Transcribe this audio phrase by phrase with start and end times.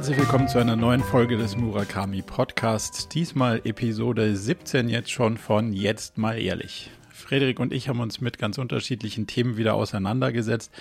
[0.00, 3.06] herzlich willkommen zu einer neuen Folge des Murakami Podcasts.
[3.10, 6.90] Diesmal Episode 17 jetzt schon von Jetzt mal ehrlich.
[7.10, 10.72] Frederik und ich haben uns mit ganz unterschiedlichen Themen wieder auseinandergesetzt.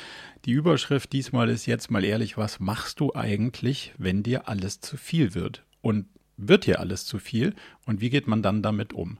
[0.46, 4.96] Die Überschrift diesmal ist jetzt mal ehrlich, was machst du eigentlich, wenn dir alles zu
[4.96, 5.66] viel wird?
[5.82, 6.06] Und
[6.38, 7.56] wird dir alles zu viel?
[7.86, 9.18] Und wie geht man dann damit um?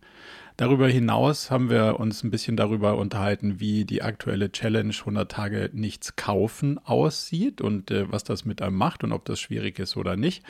[0.60, 5.70] Darüber hinaus haben wir uns ein bisschen darüber unterhalten, wie die aktuelle Challenge 100 Tage
[5.72, 9.96] nichts kaufen aussieht und äh, was das mit einem macht und ob das schwierig ist
[9.96, 10.44] oder nicht.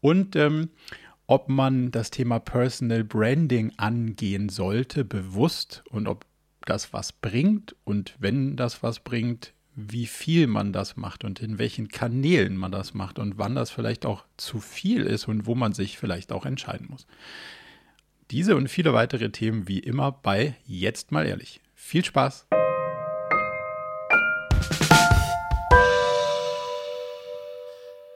[0.00, 0.68] Und ähm,
[1.26, 6.24] ob man das Thema Personal Branding angehen sollte, bewusst und ob
[6.64, 11.58] das was bringt und wenn das was bringt, wie viel man das macht und in
[11.58, 15.56] welchen Kanälen man das macht und wann das vielleicht auch zu viel ist und wo
[15.56, 17.08] man sich vielleicht auch entscheiden muss.
[18.30, 21.62] Diese und viele weitere Themen wie immer bei Jetzt mal ehrlich.
[21.74, 22.46] Viel Spaß!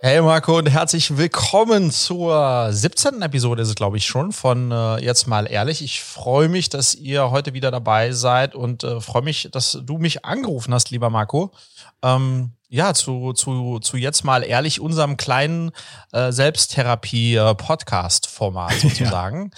[0.02, 3.22] Hey Marco und herzlich willkommen zur 17.
[3.22, 5.80] Episode ist es glaube ich schon von äh, Jetzt mal ehrlich.
[5.80, 9.96] Ich freue mich, dass ihr heute wieder dabei seid und äh, freue mich, dass du
[9.96, 11.52] mich angerufen hast, lieber Marco.
[12.02, 15.70] Ähm, ja, zu, zu, zu Jetzt mal ehrlich, unserem kleinen
[16.12, 19.52] äh, Selbsttherapie-Podcast-Format sozusagen.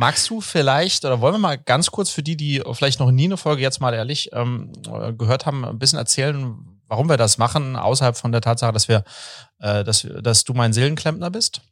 [0.00, 3.24] Magst du vielleicht, oder wollen wir mal ganz kurz für die, die vielleicht noch nie
[3.24, 6.54] eine Folge jetzt mal ehrlich ähm, äh, gehört haben, ein bisschen erzählen,
[6.86, 9.02] warum wir das machen, außerhalb von der Tatsache, dass wir,
[9.58, 11.62] äh, dass, dass du mein Seelenklempner bist?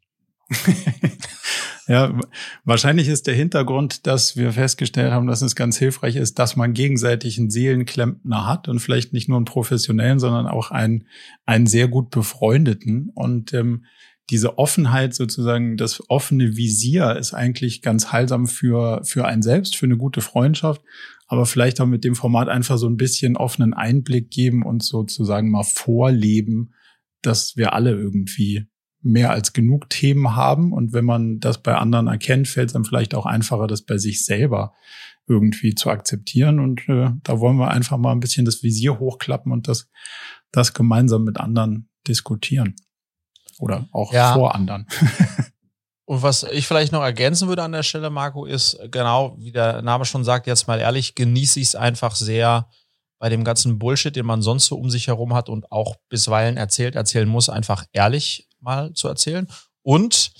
[1.86, 2.18] ja,
[2.64, 6.72] wahrscheinlich ist der Hintergrund, dass wir festgestellt haben, dass es ganz hilfreich ist, dass man
[6.72, 11.06] gegenseitig einen Seelenklempner hat und vielleicht nicht nur einen professionellen, sondern auch einen,
[11.44, 13.12] einen sehr gut befreundeten.
[13.14, 13.84] Und ähm,
[14.30, 19.86] diese Offenheit sozusagen, das offene Visier ist eigentlich ganz heilsam für, für einen selbst, für
[19.86, 20.82] eine gute Freundschaft,
[21.28, 25.50] aber vielleicht auch mit dem Format einfach so ein bisschen offenen Einblick geben und sozusagen
[25.50, 26.74] mal vorleben,
[27.22, 28.66] dass wir alle irgendwie
[29.02, 30.72] mehr als genug Themen haben.
[30.72, 33.98] Und wenn man das bei anderen erkennt, fällt es dann vielleicht auch einfacher, das bei
[33.98, 34.74] sich selber
[35.28, 36.58] irgendwie zu akzeptieren.
[36.60, 39.88] Und äh, da wollen wir einfach mal ein bisschen das Visier hochklappen und das,
[40.52, 42.74] das gemeinsam mit anderen diskutieren.
[43.58, 44.34] Oder auch ja.
[44.34, 44.86] vor anderen.
[46.04, 49.82] Und was ich vielleicht noch ergänzen würde an der Stelle, Marco, ist genau, wie der
[49.82, 52.68] Name schon sagt, jetzt mal ehrlich, genieße ich es einfach sehr
[53.18, 56.56] bei dem ganzen Bullshit, den man sonst so um sich herum hat und auch bisweilen
[56.56, 59.48] erzählt, erzählen muss, einfach ehrlich mal zu erzählen.
[59.82, 60.32] Und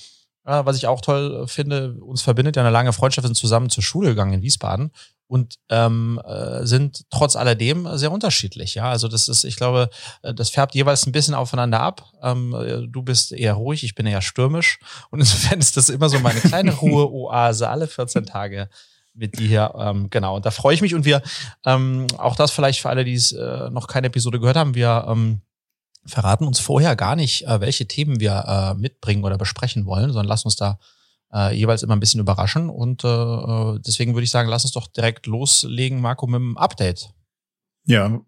[0.45, 3.71] äh, was ich auch toll finde, uns verbindet ja eine lange Freundschaft, wir sind zusammen
[3.71, 4.93] zur Schule gegangen in Wiesbaden
[5.29, 8.75] und ähm, äh, sind trotz alledem sehr unterschiedlich.
[8.75, 9.91] Ja, also das ist, ich glaube,
[10.23, 12.05] äh, das färbt jeweils ein bisschen aufeinander ab.
[12.23, 14.79] Ähm, äh, du bist eher ruhig, ich bin eher stürmisch
[15.11, 18.69] und insofern ist das immer so meine kleine Ruhe-Oase alle 14 Tage
[19.15, 19.75] mit dir hier.
[19.77, 21.23] Ähm, genau, und da freue ich mich und wir
[21.65, 25.07] ähm, auch das vielleicht für alle, die es äh, noch keine Episode gehört haben, wir
[25.09, 25.41] ähm,
[26.05, 30.27] verraten uns vorher gar nicht, äh, welche Themen wir äh, mitbringen oder besprechen wollen, sondern
[30.27, 30.79] lass uns da
[31.33, 32.69] äh, jeweils immer ein bisschen überraschen.
[32.71, 36.57] Und äh, äh, deswegen würde ich sagen, lass uns doch direkt loslegen, Marco, mit dem
[36.57, 37.11] Update.
[37.89, 38.21] Ja,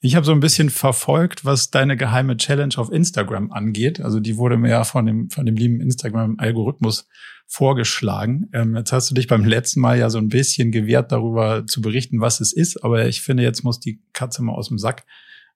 [0.00, 4.00] ich habe so ein bisschen verfolgt, was deine geheime Challenge auf Instagram angeht.
[4.00, 7.06] Also die wurde mir ja von dem, von dem lieben Instagram-Algorithmus
[7.46, 8.48] vorgeschlagen.
[8.54, 11.82] Ähm, jetzt hast du dich beim letzten Mal ja so ein bisschen gewehrt, darüber zu
[11.82, 12.82] berichten, was es ist.
[12.84, 15.04] Aber ich finde, jetzt muss die Katze mal aus dem Sack.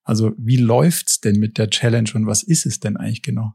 [0.04, 3.54] Also wie läuft's denn mit der Challenge und was ist es denn eigentlich genau?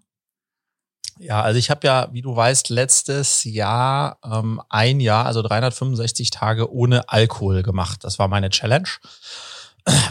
[1.19, 6.29] Ja, also ich habe ja, wie du weißt, letztes Jahr ähm, ein Jahr, also 365
[6.29, 8.03] Tage ohne Alkohol gemacht.
[8.03, 8.89] Das war meine Challenge.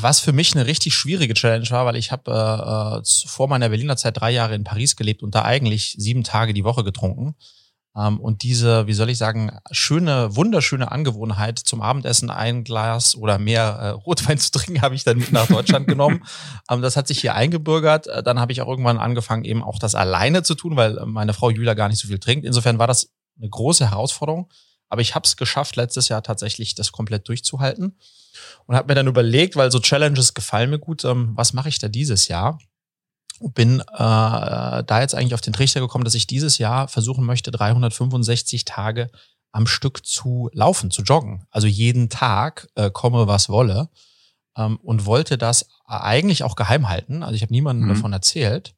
[0.01, 3.69] Was für mich eine richtig schwierige Challenge war, weil ich habe äh, äh, vor meiner
[3.69, 7.35] Berliner Zeit drei Jahre in Paris gelebt und da eigentlich sieben Tage die Woche getrunken.
[7.97, 13.39] Ähm, und diese, wie soll ich sagen, schöne, wunderschöne Angewohnheit, zum Abendessen ein Glas oder
[13.39, 16.23] mehr äh, Rotwein zu trinken, habe ich dann mit nach Deutschland genommen.
[16.71, 18.07] Ähm, das hat sich hier eingebürgert.
[18.07, 21.35] Äh, dann habe ich auch irgendwann angefangen, eben auch das alleine zu tun, weil meine
[21.35, 22.47] Frau Julia gar nicht so viel trinkt.
[22.47, 24.51] Insofern war das eine große Herausforderung.
[24.89, 27.99] Aber ich habe es geschafft, letztes Jahr tatsächlich das komplett durchzuhalten.
[28.67, 31.79] Und habe mir dann überlegt, weil so Challenges gefallen mir gut, ähm, was mache ich
[31.79, 32.59] da dieses Jahr?
[33.51, 37.51] Bin äh, da jetzt eigentlich auf den Trichter gekommen, dass ich dieses Jahr versuchen möchte,
[37.51, 39.11] 365 Tage
[39.53, 41.47] am Stück zu laufen, zu joggen.
[41.51, 43.89] Also jeden Tag äh, komme, was wolle.
[44.57, 47.23] Ähm, und wollte das eigentlich auch geheim halten.
[47.23, 47.95] Also ich habe niemandem mhm.
[47.95, 48.75] davon erzählt.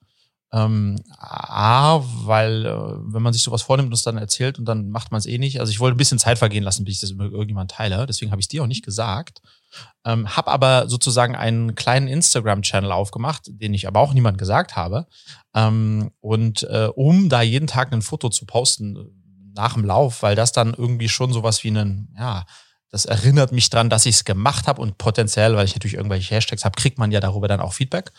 [0.56, 4.88] Ähm, A, weil äh, wenn man sich sowas vornimmt und es dann erzählt und dann
[4.88, 5.60] macht man es eh nicht.
[5.60, 8.06] Also ich wollte ein bisschen Zeit vergehen lassen, bis ich das mit irgendjemand teile.
[8.06, 9.42] Deswegen habe ich es dir auch nicht gesagt.
[10.06, 15.06] Ähm, habe aber sozusagen einen kleinen Instagram-Channel aufgemacht, den ich aber auch niemand gesagt habe.
[15.54, 20.36] Ähm, und äh, um da jeden Tag ein Foto zu posten nach dem Lauf, weil
[20.36, 22.46] das dann irgendwie schon sowas wie einen, ja,
[22.88, 26.34] das erinnert mich dran, dass ich es gemacht habe und potenziell, weil ich natürlich irgendwelche
[26.34, 28.12] Hashtags habe, kriegt man ja darüber dann auch Feedback.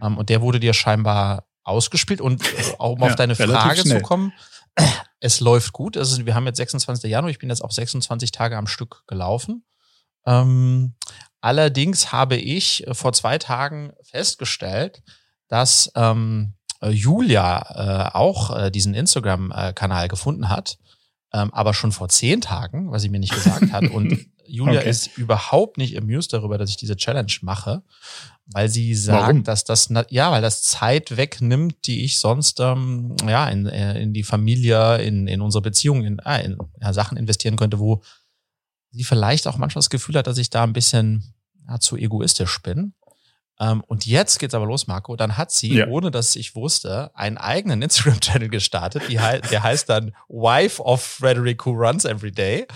[0.00, 3.80] Ähm, und der wurde dir scheinbar ausgespielt und äh, auch um ja, auf deine Frage
[3.80, 3.98] schnell.
[3.98, 4.32] zu kommen.
[5.24, 5.96] Es läuft gut.
[5.96, 7.08] Also wir haben jetzt 26.
[7.08, 7.30] Januar.
[7.30, 9.64] Ich bin jetzt auch 26 Tage am Stück gelaufen.
[10.26, 10.94] Ähm,
[11.40, 15.04] allerdings habe ich vor zwei Tagen festgestellt,
[15.46, 20.78] dass ähm, Julia äh, auch äh, diesen Instagram-Kanal gefunden hat,
[21.32, 23.88] ähm, aber schon vor zehn Tagen, was sie mir nicht gesagt hat.
[23.90, 24.90] Und Julia okay.
[24.90, 27.82] ist überhaupt nicht amused darüber, dass ich diese Challenge mache,
[28.46, 29.44] weil sie sagt, Warum?
[29.44, 34.12] dass das ja, weil das Zeit wegnimmt, die ich sonst ähm, ja in, äh, in
[34.12, 38.02] die Familie, in, in unsere Beziehung, in, äh, in ja, Sachen investieren könnte, wo
[38.90, 41.34] sie vielleicht auch manchmal das Gefühl hat, dass ich da ein bisschen
[41.66, 42.94] ja, zu egoistisch bin.
[43.62, 45.14] Ähm, und jetzt geht's aber los, Marco.
[45.14, 45.86] Dann hat sie, ja.
[45.86, 49.04] ohne dass ich wusste, einen eigenen Instagram-Channel gestartet.
[49.08, 52.66] Die, der heißt dann Wife of Frederick Who Runs Every Day.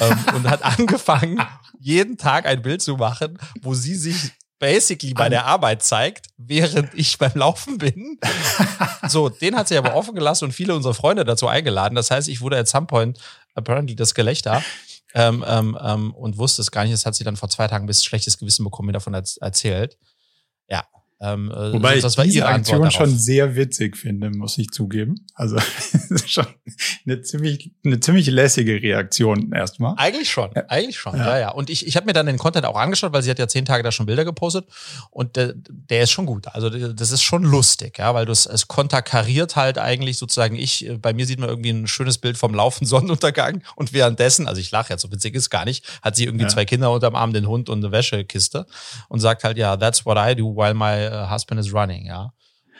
[0.00, 1.40] Ähm, und hat angefangen,
[1.80, 6.94] jeden Tag ein Bild zu machen, wo sie sich basically bei der Arbeit zeigt, während
[6.94, 8.18] ich beim Laufen bin.
[9.06, 11.94] So, den hat sie aber offen gelassen und viele unserer Freunde dazu eingeladen.
[11.94, 13.18] Das heißt, ich wurde at some point
[13.54, 14.62] apparently das Gelächter
[15.14, 16.94] ähm, ähm, ähm, und wusste es gar nicht.
[16.94, 19.98] Das hat sie dann vor zwei Tagen ein bisschen schlechtes Gewissen bekommen, mir davon erzählt.
[20.68, 20.84] Ja.
[21.18, 25.24] Ähm, äh, Wobei das, ich diese Aktion schon sehr witzig finde, muss ich zugeben.
[25.34, 25.56] Also
[26.26, 26.46] schon
[27.06, 29.94] eine ziemlich, eine ziemlich lässige Reaktion erstmal.
[29.96, 30.64] Eigentlich schon, ja.
[30.68, 31.38] eigentlich schon, ja, ja.
[31.38, 31.48] ja.
[31.52, 33.64] Und ich, ich habe mir dann den Content auch angeschaut, weil sie hat ja zehn
[33.64, 34.66] Tage da schon Bilder gepostet
[35.10, 36.48] und der, der ist schon gut.
[36.48, 40.90] Also das ist schon lustig, ja, weil du es, es konterkariert halt eigentlich sozusagen ich,
[41.00, 44.70] bei mir sieht man irgendwie ein schönes Bild vom Laufen Sonnenuntergang und währenddessen, also ich
[44.70, 46.50] lache jetzt, so witzig ist gar nicht, hat sie irgendwie ja.
[46.50, 48.66] zwei Kinder unterm Arm, den Hund und eine Wäschekiste
[49.08, 52.32] und sagt halt, ja, that's what I do while my uh, husband is running, ja.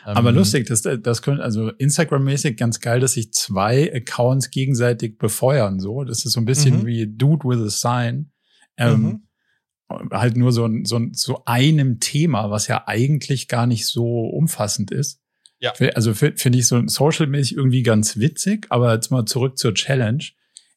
[0.04, 5.18] Aber ähm, lustig, das, das könnte, also Instagram-mäßig ganz geil, dass sich zwei Accounts gegenseitig
[5.18, 6.04] befeuern, so.
[6.04, 6.86] Das ist so ein bisschen mhm.
[6.86, 8.30] wie Dude with a Sign.
[8.76, 10.08] Ähm, mhm.
[10.10, 15.20] Halt nur so, so, so einem Thema, was ja eigentlich gar nicht so umfassend ist.
[15.58, 15.72] Ja.
[15.94, 20.22] Also finde ich so social-mäßig irgendwie ganz witzig, aber jetzt mal zurück zur Challenge.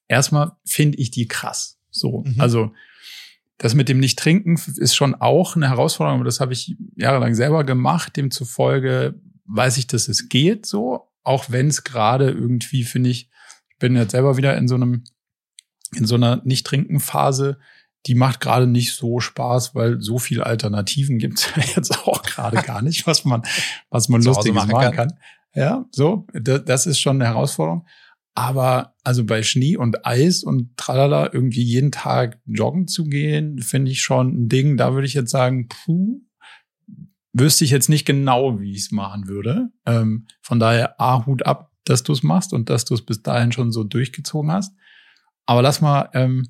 [0.08, 1.80] Erstmal finde ich die krass.
[1.92, 2.36] So, mhm.
[2.40, 2.72] also
[3.60, 7.66] das mit dem Nicht-Trinken ist schon auch eine Herausforderung, aber das habe ich jahrelang selber
[7.66, 8.16] gemacht.
[8.16, 13.30] Demzufolge weiß ich, dass es geht so, auch wenn es gerade irgendwie, finde ich,
[13.70, 15.04] ich bin jetzt selber wieder in so einem,
[15.94, 17.60] in so einer Nicht-Trinken-Phase,
[18.06, 22.62] die macht gerade nicht so Spaß, weil so viele Alternativen gibt es jetzt auch gerade
[22.62, 23.44] gar nicht, was man,
[23.90, 24.96] was man Lustiges machen kann.
[24.96, 25.14] kann.
[25.54, 27.86] Ja, so, das ist schon eine Herausforderung.
[28.40, 33.92] Aber also bei Schnee und Eis und tralala irgendwie jeden Tag joggen zu gehen, finde
[33.92, 34.78] ich schon ein Ding.
[34.78, 36.22] Da würde ich jetzt sagen, puh,
[37.34, 39.72] wüsste ich jetzt nicht genau, wie ich es machen würde.
[39.86, 43.22] Ähm, von daher A, Hut ab, dass du es machst und dass du es bis
[43.22, 44.74] dahin schon so durchgezogen hast.
[45.46, 46.48] Aber lass mal, ähm,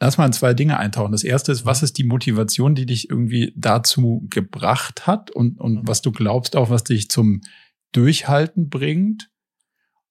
[0.00, 1.12] lass mal in zwei Dinge eintauchen.
[1.12, 5.76] Das erste ist, was ist die Motivation, die dich irgendwie dazu gebracht hat und, und
[5.76, 5.88] mhm.
[5.88, 7.40] was du glaubst auch, was dich zum
[7.92, 9.29] Durchhalten bringt?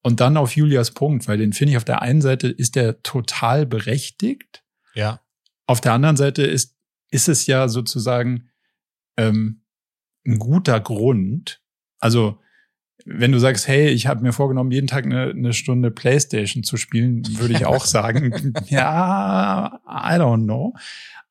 [0.01, 3.01] Und dann auf Julias Punkt, weil den finde ich auf der einen Seite ist der
[3.04, 4.63] total berechtigt.
[4.94, 5.22] Ja.
[5.66, 6.78] Auf der anderen Seite ist,
[7.12, 8.50] ist es ja sozusagen
[9.18, 9.63] ähm,
[10.25, 11.62] ein guter Grund.
[12.00, 12.40] Also,
[13.06, 16.78] wenn du sagst, hey, ich habe mir vorgenommen, jeden Tag eine, eine Stunde Playstation zu
[16.78, 20.75] spielen, würde ich auch sagen, ja, I don't know.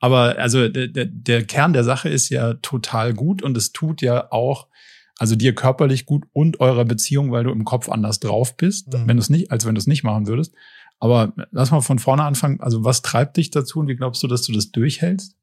[0.00, 4.00] Aber also der, der, der Kern der Sache ist ja total gut und es tut
[4.00, 4.68] ja auch
[5.18, 9.08] also dir körperlich gut und eurer Beziehung, weil du im Kopf anders drauf bist, mhm.
[9.08, 10.54] wenn du es nicht, als wenn du es nicht machen würdest.
[11.00, 12.60] Aber lass mal von vorne anfangen.
[12.60, 15.34] Also was treibt dich dazu und wie glaubst du, dass du das durchhältst?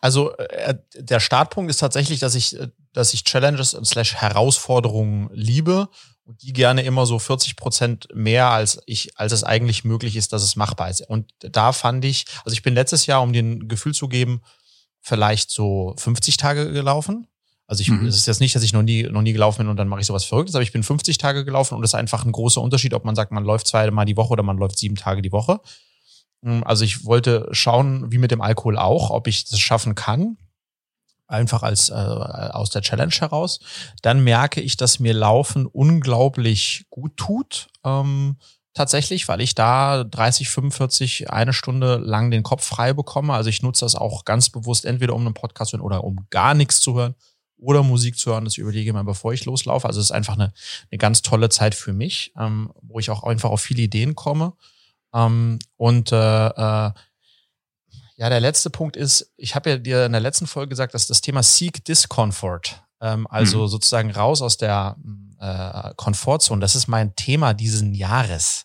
[0.00, 5.88] Also äh, der Startpunkt ist tatsächlich, dass ich, äh, dass ich Challenges slash Herausforderungen liebe
[6.24, 10.32] und die gerne immer so 40 Prozent mehr als ich, als es eigentlich möglich ist,
[10.32, 11.00] dass es machbar ist.
[11.00, 14.42] Und da fand ich, also ich bin letztes Jahr, um dir ein Gefühl zu geben,
[15.08, 17.26] vielleicht so 50 Tage gelaufen.
[17.66, 18.06] Also ich, mhm.
[18.06, 20.00] es ist jetzt nicht, dass ich noch nie, noch nie gelaufen bin und dann mache
[20.00, 22.62] ich sowas Verrücktes, aber ich bin 50 Tage gelaufen und das ist einfach ein großer
[22.62, 25.32] Unterschied, ob man sagt, man läuft zweimal die Woche oder man läuft sieben Tage die
[25.32, 25.60] Woche.
[26.42, 30.38] Hm, also ich wollte schauen, wie mit dem Alkohol auch, ob ich das schaffen kann.
[31.26, 33.60] Einfach als äh, aus der Challenge heraus.
[34.00, 37.68] Dann merke ich, dass mir Laufen unglaublich gut tut.
[37.84, 38.36] Ähm,
[38.78, 43.34] tatsächlich, weil ich da 30, 45, eine Stunde lang den Kopf frei bekomme.
[43.34, 46.26] Also ich nutze das auch ganz bewusst entweder um einen Podcast zu hören oder um
[46.30, 47.14] gar nichts zu hören
[47.58, 48.44] oder Musik zu hören.
[48.44, 49.86] Das überlege ich mal, bevor ich loslaufe.
[49.86, 50.52] Also es ist einfach eine,
[50.90, 54.54] eine ganz tolle Zeit für mich, ähm, wo ich auch einfach auf viele Ideen komme.
[55.12, 56.92] Ähm, und äh, äh,
[58.16, 61.08] ja, der letzte Punkt ist, ich habe ja dir in der letzten Folge gesagt, dass
[61.08, 63.68] das Thema Seek Discomfort, ähm, also mhm.
[63.68, 64.96] sozusagen raus aus der
[65.40, 68.64] äh, Komfortzone, das ist mein Thema diesen Jahres.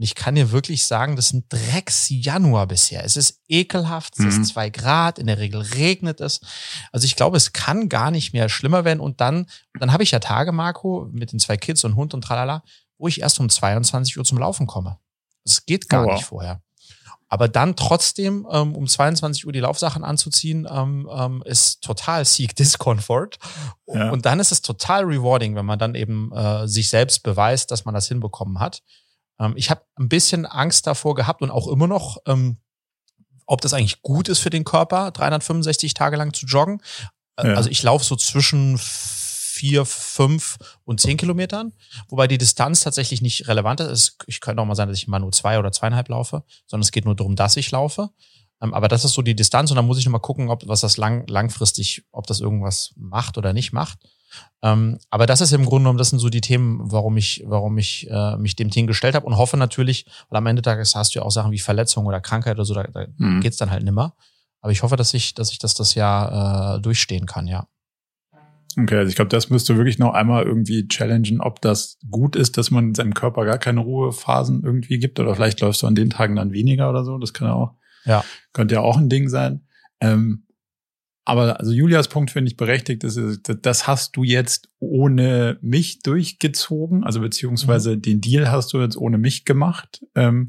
[0.00, 3.04] Und ich kann dir wirklich sagen, das ist ein Drecks-Januar bisher.
[3.04, 4.28] Es ist ekelhaft, es mhm.
[4.28, 6.40] ist zwei Grad, in der Regel regnet es.
[6.90, 9.00] Also ich glaube, es kann gar nicht mehr schlimmer werden.
[9.00, 9.44] Und dann,
[9.78, 12.62] dann habe ich ja Tage, Marco, mit den zwei Kids und Hund und tralala,
[12.96, 14.98] wo ich erst um 22 Uhr zum Laufen komme.
[15.44, 16.14] Es geht gar oh, wow.
[16.14, 16.62] nicht vorher.
[17.32, 22.56] Aber dann trotzdem ähm, um 22 Uhr die Laufsachen anzuziehen, ähm, ähm, ist total Seek
[22.56, 23.38] Discomfort.
[23.86, 24.10] Ja.
[24.10, 27.84] Und dann ist es total rewarding, wenn man dann eben äh, sich selbst beweist, dass
[27.84, 28.82] man das hinbekommen hat.
[29.38, 32.58] Ähm, ich habe ein bisschen Angst davor gehabt und auch immer noch, ähm,
[33.46, 36.82] ob das eigentlich gut ist für den Körper, 365 Tage lang zu joggen.
[37.36, 37.54] Äh, ja.
[37.54, 38.76] Also ich laufe so zwischen
[39.50, 41.72] vier, fünf und zehn Kilometern,
[42.08, 44.16] wobei die Distanz tatsächlich nicht relevant ist.
[44.26, 46.92] Ich könnte auch mal sein, dass ich mal nur zwei oder zweieinhalb laufe, sondern es
[46.92, 48.10] geht nur darum, dass ich laufe.
[48.62, 50.80] Ähm, aber das ist so die Distanz und dann muss ich nochmal gucken, ob was
[50.80, 53.98] das lang, langfristig, ob das irgendwas macht oder nicht macht.
[54.62, 57.78] Ähm, aber das ist im Grunde genommen, das sind so die Themen, warum ich, warum
[57.78, 60.94] ich äh, mich dem Team gestellt habe und hoffe natürlich, weil am Ende des Tages
[60.94, 63.40] hast du ja auch Sachen wie Verletzung oder Krankheit oder so, da, da mhm.
[63.40, 64.14] geht's dann halt nimmer.
[64.60, 67.66] Aber ich hoffe, dass ich, dass ich das das Jahr äh, durchstehen kann, ja.
[68.78, 72.56] Okay, also ich glaube, das müsste wirklich noch einmal irgendwie challengen, ob das gut ist,
[72.56, 76.10] dass man seinem Körper gar keine Ruhephasen irgendwie gibt oder vielleicht läufst du an den
[76.10, 77.18] Tagen dann weniger oder so.
[77.18, 77.74] Das kann ja auch,
[78.04, 78.24] ja.
[78.52, 79.66] könnte ja auch ein Ding sein.
[80.00, 80.44] Ähm,
[81.24, 83.04] aber also Julias Punkt finde ich berechtigt.
[83.04, 88.02] Das, ist, das hast du jetzt ohne mich durchgezogen, also beziehungsweise mhm.
[88.02, 90.04] den Deal hast du jetzt ohne mich gemacht.
[90.14, 90.48] Ähm,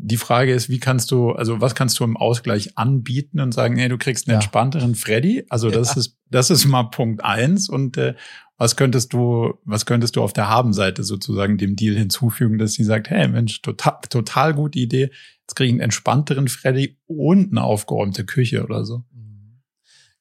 [0.00, 3.74] die Frage ist, wie kannst du, also was kannst du im Ausgleich anbieten und sagen,
[3.74, 4.38] nee, du kriegst einen ja.
[4.38, 5.44] entspannteren Freddy?
[5.48, 6.00] Also das ja.
[6.00, 7.68] ist, das ist mal Punkt eins.
[7.68, 8.14] Und äh,
[8.56, 12.84] was könntest du, was könntest du auf der Habenseite sozusagen dem Deal hinzufügen, dass sie
[12.84, 15.10] sagt, hey Mensch, total, total gute Idee.
[15.42, 19.04] Jetzt kriege ich einen entspannteren Freddy und eine aufgeräumte Küche oder so.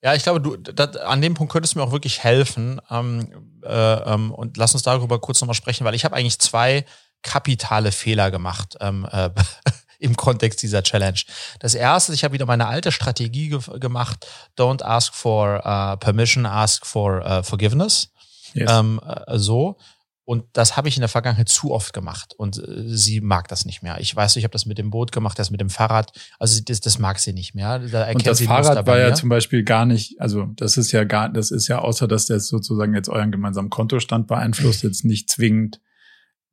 [0.03, 2.79] Ja, ich glaube, du, dat, an dem Punkt könntest du mir auch wirklich helfen.
[2.89, 3.27] Ähm,
[3.63, 6.86] äh, ähm, und lass uns darüber kurz nochmal sprechen, weil ich habe eigentlich zwei
[7.27, 9.29] kapitale Fehler gemacht ähm, äh,
[10.00, 11.19] im Kontext dieser Challenge.
[11.60, 14.25] Das erste, ich habe wieder meine alte Strategie ge gemacht,
[14.57, 18.12] don't ask for uh, permission, ask for uh, forgiveness.
[18.53, 18.72] Yes.
[18.72, 19.77] Ähm, äh, so.
[20.24, 22.34] Und das habe ich in der Vergangenheit zu oft gemacht.
[22.38, 23.98] Und äh, sie mag das nicht mehr.
[24.00, 26.12] Ich weiß, ich habe das mit dem Boot gemacht, das mit dem Fahrrad.
[26.38, 27.79] Also das, das mag sie nicht mehr.
[27.79, 31.29] Da und das Fahrrad war ja zum Beispiel gar nicht, also das ist ja gar,
[31.29, 35.79] das ist ja außer, dass das sozusagen jetzt euren gemeinsamen Kontostand beeinflusst, jetzt nicht zwingend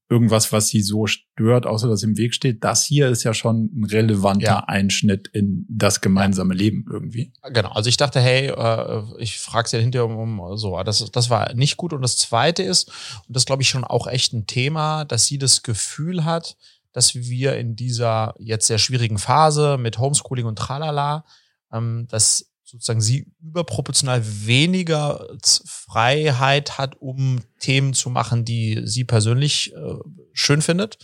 [0.08, 2.62] irgendwas, was sie so stört, außer dass im Weg steht.
[2.62, 4.64] Das hier ist ja schon ein relevanter ja.
[4.66, 7.32] Einschnitt in das gemeinsame Leben irgendwie.
[7.52, 7.70] Genau.
[7.70, 10.80] Also ich dachte, hey, äh, ich frage sie hinterher um, um so.
[10.82, 11.92] Das, das war nicht gut.
[11.92, 12.88] Und das Zweite ist,
[13.26, 16.56] und das glaube ich schon auch echt ein Thema, dass sie das Gefühl hat,
[16.92, 21.24] dass wir in dieser jetzt sehr schwierigen Phase mit Homeschooling und Tralala,
[21.72, 25.28] ähm, dass sozusagen sie überproportional weniger
[25.64, 29.94] Freiheit hat, um Themen zu machen, die sie persönlich äh,
[30.32, 30.98] schön findet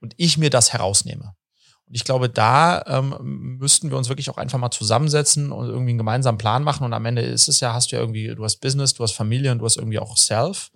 [0.00, 1.36] und ich mir das herausnehme.
[1.86, 5.90] Und ich glaube, da ähm, müssten wir uns wirklich auch einfach mal zusammensetzen und irgendwie
[5.90, 6.84] einen gemeinsamen Plan machen.
[6.84, 9.12] Und am Ende ist es ja, hast du ja irgendwie, du hast Business, du hast
[9.12, 10.70] Familie und du hast irgendwie auch Self.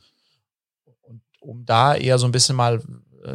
[1.01, 2.81] Und um da eher so ein bisschen mal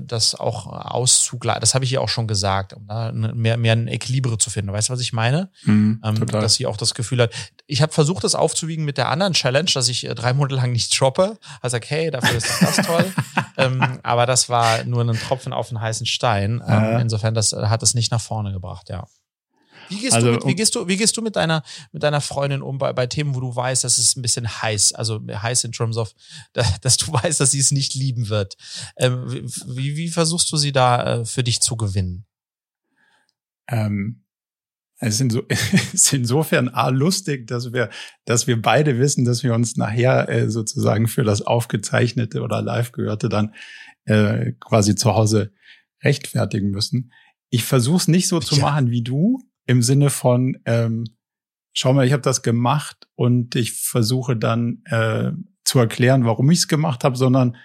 [0.02, 1.62] das auch auszugleichen.
[1.62, 4.72] Das habe ich ihr auch schon gesagt, um da mehr, mehr ein Equilibre zu finden.
[4.72, 5.52] Weißt du, was ich meine?
[5.64, 7.32] Mhm, ähm, dass sie auch das Gefühl hat.
[7.68, 10.72] Ich habe versucht, das aufzuwiegen mit der anderen Challenge, dass ich äh, drei Monate lang
[10.72, 11.38] nicht droppe.
[11.62, 13.06] Also hey, dafür ist das toll.
[13.58, 16.64] ähm, aber das war nur ein Tropfen auf einen heißen Stein.
[16.68, 19.06] Ähm, insofern, das äh, hat es nicht nach vorne gebracht, ja.
[19.90, 22.22] Wie gehst, also, du, mit, wie, gehst du, wie gehst du mit deiner, mit deiner
[22.22, 25.64] Freundin um bei, bei Themen, wo du weißt, dass es ein bisschen heiß, also heiß
[25.64, 26.14] in terms of,
[26.82, 28.56] dass du weißt, dass sie es nicht lieben wird?
[28.98, 29.26] Ähm,
[29.68, 32.26] wie, wie versuchst du sie da äh, für dich zu gewinnen?
[33.68, 34.24] Ähm,
[35.00, 37.90] es ist, inso, es ist insofern A, lustig, dass wir,
[38.26, 42.92] dass wir beide wissen, dass wir uns nachher äh, sozusagen für das aufgezeichnete oder live
[42.92, 43.54] gehörte dann
[44.06, 45.52] äh, quasi zu Hause
[46.04, 47.12] rechtfertigen müssen.
[47.50, 48.62] Ich versuche es nicht so zu ja.
[48.62, 51.06] machen wie du, im Sinne von, ähm,
[51.74, 55.32] schau mal, ich habe das gemacht und ich versuche dann äh,
[55.64, 57.56] zu erklären, warum ich es gemacht habe, sondern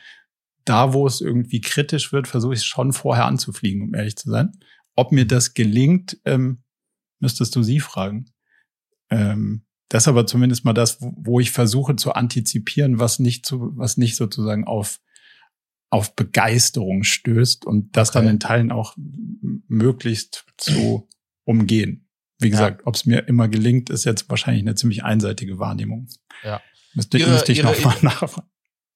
[0.64, 4.31] da, wo es irgendwie kritisch wird, versuche ich es schon vorher anzufliegen, um ehrlich zu
[4.31, 4.52] sein.
[4.95, 6.62] Ob mir das gelingt, ähm,
[7.21, 8.26] müsstest du sie fragen.
[9.11, 13.73] Ähm, das ist aber zumindest mal das, wo ich versuche zu antizipieren, was nicht zu,
[13.76, 15.00] was nicht sozusagen auf
[15.90, 18.19] auf Begeisterung stößt und das okay.
[18.19, 21.09] dann in Teilen auch möglichst zu
[21.49, 22.07] umgehen.
[22.38, 22.87] Wie gesagt, ja.
[22.87, 26.07] ob es mir immer gelingt, ist jetzt wahrscheinlich eine ziemlich einseitige Wahrnehmung.
[26.45, 26.61] Ja.
[26.95, 28.49] Müsste, ihre, müsste ich ihre, noch mal nachfragen.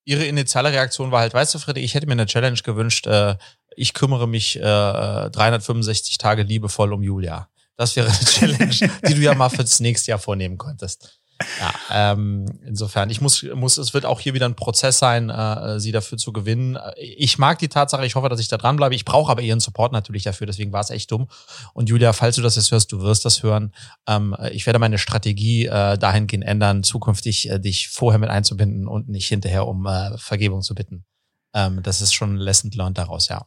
[0.05, 3.35] Ihre initiale Reaktion war halt, weißt du, Friedrich, ich hätte mir eine Challenge gewünscht, äh,
[3.75, 7.49] ich kümmere mich äh, 365 Tage liebevoll um Julia.
[7.75, 11.19] Das wäre eine Challenge, die du ja mal fürs nächste Jahr vornehmen könntest.
[11.59, 11.73] Ja,
[12.13, 15.91] ähm, insofern, ich muss, muss, es wird auch hier wieder ein Prozess sein, äh, sie
[15.91, 16.77] dafür zu gewinnen.
[16.97, 18.95] Ich mag die Tatsache, ich hoffe, dass ich da dranbleibe.
[18.95, 21.27] Ich brauche aber ihren Support natürlich dafür, deswegen war es echt dumm.
[21.73, 23.73] Und Julia, falls du das jetzt hörst, du wirst das hören.
[24.07, 29.09] Ähm, ich werde meine Strategie äh, dahingehend ändern, zukünftig äh, dich vorher mit einzubinden und
[29.09, 31.05] nicht hinterher um äh, Vergebung zu bitten.
[31.53, 33.45] Ähm, das ist schon Lesson learned daraus, ja.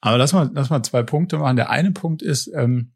[0.00, 1.56] Aber lass mal, lass mal zwei Punkte machen.
[1.56, 2.92] Der eine Punkt ist, ähm,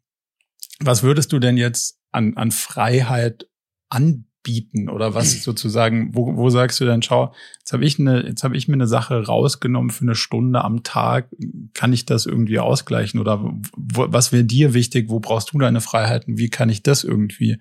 [0.79, 3.47] was würdest du denn jetzt an, an Freiheit
[3.91, 8.43] anbieten oder was sozusagen, wo, wo sagst du dann, schau, jetzt habe ich eine, jetzt
[8.43, 11.29] habe ich mir eine Sache rausgenommen für eine Stunde am Tag,
[11.73, 13.41] kann ich das irgendwie ausgleichen oder
[13.75, 17.59] wo, was wäre dir wichtig, wo brauchst du deine Freiheiten, wie kann ich das irgendwie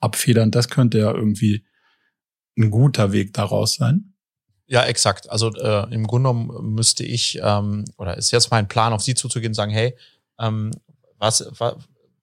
[0.00, 0.50] abfedern?
[0.50, 1.64] Das könnte ja irgendwie
[2.56, 4.14] ein guter Weg daraus sein.
[4.66, 5.30] Ja, exakt.
[5.30, 9.14] Also äh, im Grunde genommen müsste ich, ähm, oder ist jetzt mein Plan, auf sie
[9.14, 9.94] zuzugehen und sagen, hey,
[10.38, 10.70] ähm,
[11.18, 11.76] was, was,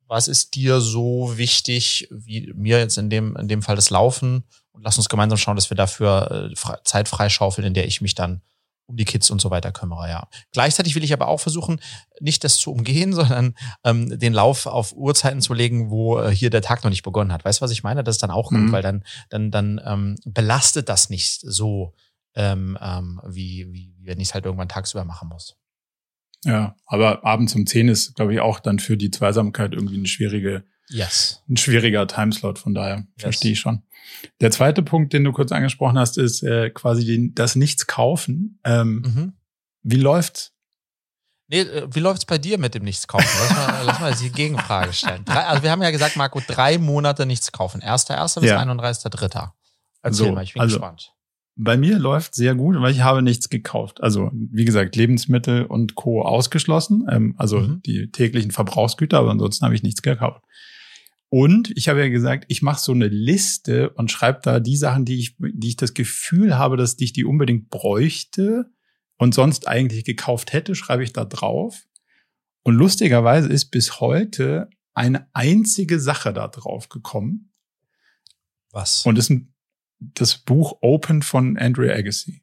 [0.10, 4.44] was ist dir so wichtig, wie mir jetzt in dem, in dem Fall das Laufen?
[4.72, 8.16] Und lass uns gemeinsam schauen, dass wir dafür äh, Zeit freischaufeln, in der ich mich
[8.16, 8.42] dann
[8.88, 10.28] um die Kids und so weiter kümmere, ja.
[10.51, 11.80] Gleichzeitig will ich aber auch versuchen,
[12.20, 16.50] nicht das zu umgehen, sondern ähm, den Lauf auf Uhrzeiten zu legen, wo äh, hier
[16.50, 17.46] der Tag noch nicht begonnen hat.
[17.46, 18.04] Weißt du, was ich meine?
[18.04, 18.66] Das ist dann auch mhm.
[18.66, 21.94] gut, weil dann, dann, dann ähm, belastet das nicht so,
[22.34, 25.59] ähm, ähm, wie, wie, wenn ich es halt irgendwann tagsüber machen muss.
[26.46, 30.08] Ja, aber abends um 10 ist, glaube ich, auch dann für die Zweisamkeit irgendwie eine
[30.08, 31.43] schwierige, yes.
[31.50, 32.60] ein schwieriger Timeslot.
[32.60, 33.05] Von daher yes.
[33.17, 33.84] verstehe ich schon.
[34.41, 38.60] Der zweite Punkt, den du kurz angesprochen hast, ist äh, quasi den, das Nichts kaufen.
[38.63, 39.34] Ähm, mhm.
[39.84, 40.53] Wie läuft's?
[41.48, 43.27] Nee, äh, wie läuft's bei dir mit dem Nichts kaufen?
[43.41, 45.25] Lass mal, lass mal die Gegenfrage stellen.
[45.25, 47.81] Drei, also wir haben ja gesagt, Marco, drei Monate nichts kaufen.
[47.81, 48.62] Erster, erster bis ja.
[48.62, 49.50] 31.3.
[50.01, 51.13] Erzähl so, mal, ich bin also, gespannt.
[51.62, 54.01] Bei mir läuft sehr gut, weil ich habe nichts gekauft.
[54.01, 56.22] Also wie gesagt, Lebensmittel und Co.
[56.22, 57.82] ausgeschlossen, ähm, also mhm.
[57.86, 60.42] die täglichen Verbrauchsgüter, aber ansonsten habe ich nichts gekauft.
[61.28, 65.04] Und ich habe ja gesagt, ich mache so eine Liste und schreibe da die Sachen,
[65.04, 68.72] die ich, die ich das Gefühl habe, dass ich die unbedingt bräuchte
[69.18, 71.84] und sonst eigentlich gekauft hätte, schreibe ich da drauf.
[72.63, 77.51] Und lustigerweise ist bis heute eine einzige Sache da drauf gekommen.
[78.72, 79.05] Was?
[79.05, 79.53] Und ist ein
[80.00, 82.42] das Buch Open von Andrew Agassi.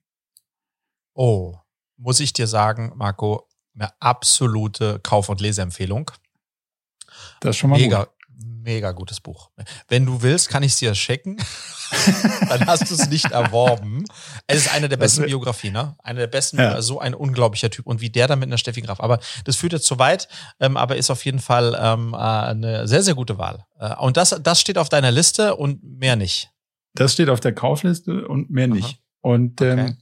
[1.14, 1.57] Oh,
[1.97, 6.11] muss ich dir sagen, Marco, eine absolute Kauf- und Leseempfehlung.
[7.40, 8.14] Das ist schon mal mega, gut.
[8.38, 9.51] mega gutes Buch.
[9.88, 11.38] Wenn du willst, kann ich es dir schicken.
[12.49, 14.05] Dann hast du es nicht erworben.
[14.47, 15.97] Es ist eine der besten Biografien, ne?
[16.03, 16.83] Eine der besten, ja.
[16.83, 17.87] so ein unglaublicher Typ.
[17.87, 19.01] Und wie der da mit einer Steffi Graf.
[19.01, 20.29] Aber das führt jetzt zu weit,
[20.61, 23.64] ähm, aber ist auf jeden Fall ähm, äh, eine sehr, sehr gute Wahl.
[23.79, 26.51] Äh, und das, das steht auf deiner Liste und mehr nicht.
[27.01, 28.85] Das steht auf der Kaufliste und mehr nicht.
[28.85, 28.99] Aha.
[29.21, 29.95] Und ähm, okay.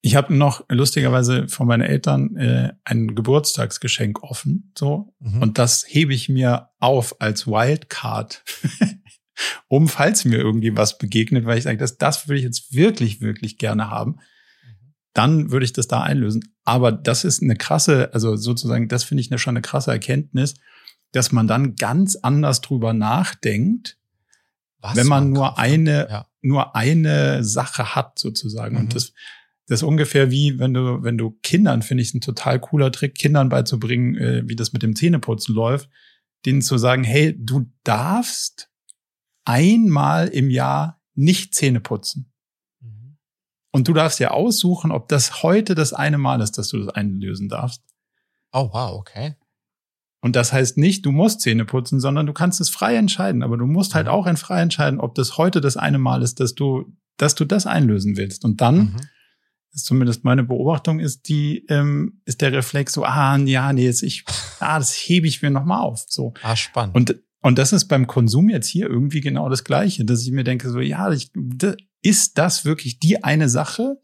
[0.00, 5.42] ich habe noch lustigerweise von meinen Eltern äh, ein Geburtstagsgeschenk offen, so mhm.
[5.42, 8.42] und das hebe ich mir auf als Wildcard,
[9.68, 13.20] um falls mir irgendwie was begegnet, weil ich sage, das das würde ich jetzt wirklich
[13.20, 14.18] wirklich gerne haben.
[15.14, 16.54] Dann würde ich das da einlösen.
[16.64, 20.54] Aber das ist eine krasse, also sozusagen, das finde ich eine, schon eine krasse Erkenntnis,
[21.12, 23.98] dass man dann ganz anders drüber nachdenkt,
[24.82, 26.26] was wenn man nur eine, ja.
[26.42, 28.74] nur eine Sache hat, sozusagen.
[28.74, 28.80] Mhm.
[28.82, 29.12] Und das,
[29.68, 33.14] das ist ungefähr wie, wenn du, wenn du Kindern, finde ich, ein total cooler Trick,
[33.14, 35.88] Kindern beizubringen, äh, wie das mit dem Zähneputzen läuft,
[36.44, 38.70] denen zu sagen, hey, du darfst
[39.44, 42.32] einmal im Jahr nicht Zähne putzen.
[42.80, 43.18] Mhm.
[43.70, 46.88] Und du darfst ja aussuchen, ob das heute das eine Mal ist, dass du das
[46.88, 47.82] einlösen darfst.
[48.50, 49.36] Oh, wow, okay.
[50.22, 53.42] Und das heißt nicht, du musst Zähne putzen, sondern du kannst es frei entscheiden.
[53.42, 56.54] Aber du musst halt auch frei entscheiden, ob das heute das eine Mal ist, dass
[56.54, 58.44] du, dass du das einlösen willst.
[58.44, 58.96] Und dann, mhm.
[59.72, 64.04] ist zumindest meine Beobachtung, ist die, ähm, ist der Reflex so, ah, ja, nee, jetzt
[64.04, 64.24] ich,
[64.60, 66.04] ah, das hebe ich mir nochmal auf.
[66.08, 66.34] So.
[66.42, 66.94] Ah, spannend.
[66.94, 70.44] Und, und das ist beim Konsum jetzt hier irgendwie genau das Gleiche, dass ich mir
[70.44, 71.32] denke, so, ja, ich,
[72.00, 73.96] ist das wirklich die eine Sache?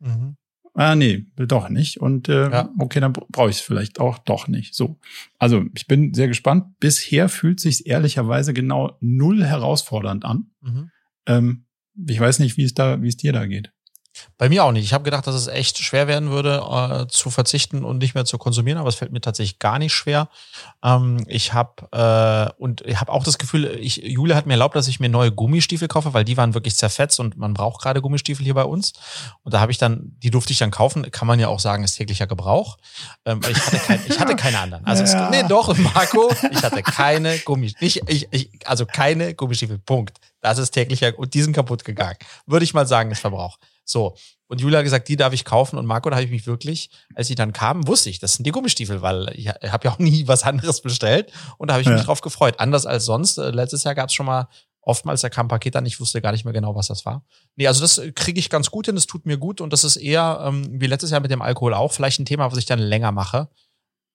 [0.00, 0.36] Mhm
[0.80, 2.00] ah nee, doch nicht.
[2.00, 2.70] Und äh, ja.
[2.78, 4.74] okay, dann brauche ich es vielleicht auch doch nicht.
[4.74, 4.98] So.
[5.38, 6.78] Also ich bin sehr gespannt.
[6.80, 10.50] Bisher fühlt sich ehrlicherweise genau null herausfordernd an.
[10.62, 10.90] Mhm.
[11.26, 11.64] Ähm,
[12.08, 13.72] ich weiß nicht, wie es da, wie es dir da geht.
[14.38, 14.84] Bei mir auch nicht.
[14.84, 18.24] Ich habe gedacht, dass es echt schwer werden würde, äh, zu verzichten und nicht mehr
[18.24, 20.28] zu konsumieren, aber es fällt mir tatsächlich gar nicht schwer.
[20.82, 24.74] Ähm, ich habe äh, und ich habe auch das Gefühl, ich, Julia hat mir erlaubt,
[24.76, 28.00] dass ich mir neue Gummistiefel kaufe, weil die waren wirklich zerfetzt und man braucht gerade
[28.00, 28.92] Gummistiefel hier bei uns.
[29.42, 31.10] Und da habe ich dann, die durfte ich dann kaufen.
[31.10, 32.78] Kann man ja auch sagen, ist täglicher Gebrauch.
[33.24, 34.84] Ähm, ich hatte, kein, ich hatte keine anderen.
[34.86, 35.26] Also ja.
[35.26, 37.86] es, nee, doch, Marco, ich hatte keine Gummistiefel.
[37.86, 39.78] Ich, ich, ich, also keine Gummistiefel.
[39.78, 40.18] Punkt.
[40.40, 42.16] Das ist täglicher und die sind kaputt gegangen.
[42.46, 43.58] Würde ich mal sagen, ist Verbrauch.
[43.90, 44.16] So.
[44.46, 45.78] Und Julia hat gesagt, die darf ich kaufen.
[45.78, 48.46] Und Marco, da habe ich mich wirklich, als sie dann kamen, wusste ich, das sind
[48.46, 51.32] die Gummistiefel, weil ich habe ja auch nie was anderes bestellt.
[51.58, 51.94] Und da habe ich ja.
[51.94, 52.58] mich drauf gefreut.
[52.58, 53.38] Anders als sonst.
[53.38, 54.48] Äh, letztes Jahr gab es schon mal
[54.82, 57.22] Oftmals, da kam ein Paket an, ich wusste gar nicht mehr genau, was das war.
[57.54, 59.96] Nee, also das kriege ich ganz gut hin, das tut mir gut und das ist
[59.96, 62.78] eher, ähm, wie letztes Jahr mit dem Alkohol auch, vielleicht ein Thema, was ich dann
[62.78, 63.50] länger mache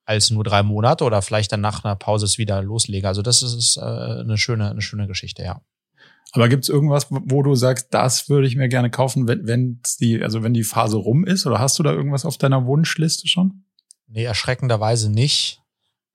[0.06, 3.08] als nur drei Monate oder vielleicht dann nach einer Pause es wieder loslege.
[3.08, 5.62] Also das ist äh, eine schöne, eine schöne Geschichte, ja.
[6.36, 9.80] Aber gibt es irgendwas, wo du sagst, das würde ich mir gerne kaufen, wenn, wenn
[10.02, 11.46] die, also wenn die Phase rum ist?
[11.46, 13.64] Oder hast du da irgendwas auf deiner Wunschliste schon?
[14.08, 15.62] Nee, erschreckenderweise nicht.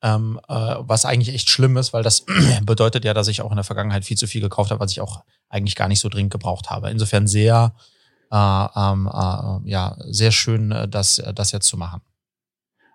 [0.03, 2.27] Ähm, äh, was eigentlich echt schlimm ist, weil das
[2.63, 5.01] bedeutet ja, dass ich auch in der Vergangenheit viel zu viel gekauft habe, was ich
[5.01, 6.91] auch eigentlich gar nicht so dringend gebraucht habe.
[6.91, 7.75] Insofern sehr,
[8.31, 12.03] äh, ähm, äh, ja, sehr schön, äh, das, das jetzt zu machen.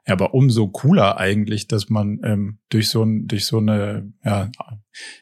[0.07, 4.51] Ja, aber umso cooler eigentlich, dass man ähm, durch so ein, durch so eine ja,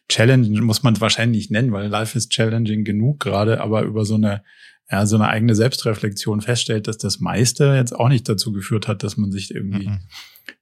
[0.09, 4.03] Challenge muss man es wahrscheinlich nicht nennen, weil Life is challenging genug gerade, aber über
[4.05, 4.43] so eine
[4.91, 9.03] ja, so eine eigene Selbstreflexion feststellt, dass das meiste jetzt auch nicht dazu geführt hat,
[9.03, 10.01] dass man sich irgendwie mhm.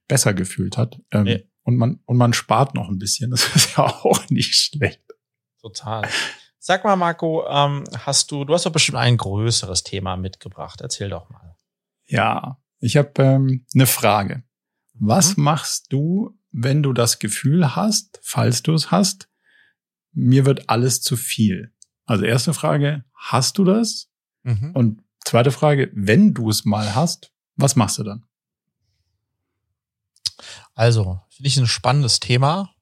[0.08, 1.00] besser gefühlt hat.
[1.10, 1.48] Ähm, nee.
[1.64, 3.30] Und man und man spart noch ein bisschen.
[3.30, 5.02] Das ist ja auch nicht schlecht.
[5.60, 6.08] Total.
[6.58, 10.80] Sag mal, Marco, ähm, hast du, du hast doch bestimmt ein größeres Thema mitgebracht.
[10.80, 11.56] Erzähl doch mal.
[12.06, 14.42] Ja, ich habe ähm, eine Frage.
[14.94, 15.44] Was mhm.
[15.44, 19.28] machst du, wenn du das Gefühl hast, falls du es hast,
[20.12, 21.72] mir wird alles zu viel?
[22.06, 24.10] Also erste Frage, hast du das?
[24.42, 24.72] Mhm.
[24.74, 28.24] Und zweite Frage, wenn du es mal hast, was machst du dann?
[30.74, 32.74] Also, finde ich ein spannendes Thema.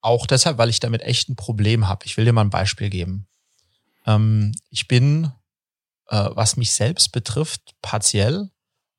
[0.00, 2.04] Auch deshalb, weil ich damit echt ein Problem habe.
[2.04, 3.28] Ich will dir mal ein Beispiel geben.
[4.06, 5.30] Ähm, ich bin,
[6.08, 8.50] äh, was mich selbst betrifft, partiell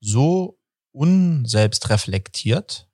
[0.02, 0.60] so
[0.92, 2.88] unselbstreflektiert,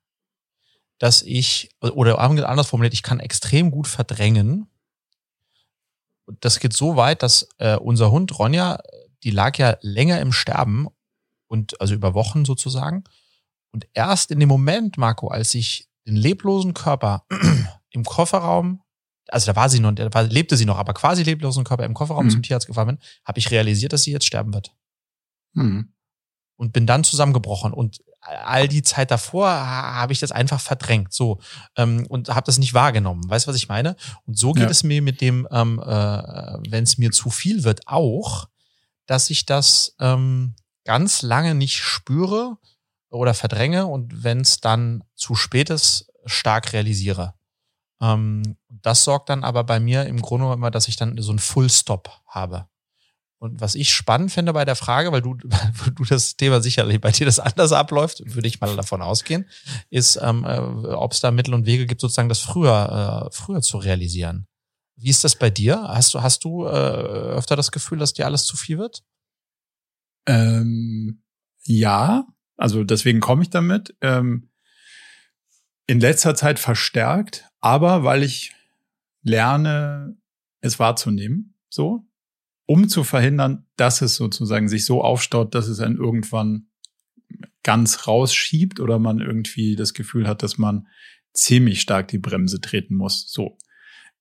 [0.98, 4.68] dass ich, oder anders formuliert, ich kann extrem gut verdrängen.
[6.40, 8.78] Das geht so weit, dass äh, unser Hund Ronja,
[9.22, 10.88] die lag ja länger im Sterben
[11.48, 13.04] und also über Wochen sozusagen.
[13.72, 17.26] Und erst in dem Moment, Marco, als ich den leblosen Körper
[17.90, 18.82] im Kofferraum,
[19.28, 21.94] also da war sie noch, da war, lebte sie noch, aber quasi leblosen Körper im
[21.94, 22.30] Kofferraum mhm.
[22.30, 24.74] zum Tierarzt gefahren bin, habe ich realisiert, dass sie jetzt sterben wird.
[25.52, 25.92] Mhm
[26.56, 27.72] und bin dann zusammengebrochen.
[27.72, 31.12] Und all die Zeit davor habe ich das einfach verdrängt.
[31.12, 31.38] So
[31.76, 33.28] ähm, und habe das nicht wahrgenommen.
[33.28, 33.96] Weißt du was ich meine?
[34.26, 34.70] Und so geht ja.
[34.70, 38.48] es mir mit dem ähm, äh, wenn es mir zu viel wird auch
[39.06, 42.58] dass ich das ähm, ganz lange nicht spüre
[43.08, 47.34] oder verdränge und wenn es dann zu spät ist stark realisiere.
[48.00, 51.38] Ähm, das sorgt dann aber bei mir im Grunde immer dass ich dann so ein
[51.38, 52.66] Full Stop habe
[53.38, 55.34] und was ich spannend finde bei der Frage, weil du,
[55.94, 59.46] du das Thema sicherlich bei dir das anders abläuft, würde ich mal davon ausgehen,
[59.90, 63.60] ist, ähm, äh, ob es da Mittel und Wege gibt, sozusagen das früher, äh, früher
[63.60, 64.46] zu realisieren.
[64.96, 65.82] Wie ist das bei dir?
[65.82, 69.04] Hast du, hast du äh, öfter das Gefühl, dass dir alles zu viel wird?
[70.26, 71.22] Ähm,
[71.64, 73.94] ja, also deswegen komme ich damit.
[74.00, 74.48] Ähm,
[75.86, 78.54] in letzter Zeit verstärkt, aber weil ich
[79.22, 80.16] lerne,
[80.60, 81.54] es wahrzunehmen.
[81.68, 82.05] So,
[82.66, 86.66] um zu verhindern, dass es sozusagen sich so aufstaut, dass es einen irgendwann
[87.62, 90.86] ganz rausschiebt oder man irgendwie das Gefühl hat, dass man
[91.32, 93.26] ziemlich stark die Bremse treten muss.
[93.28, 93.56] So.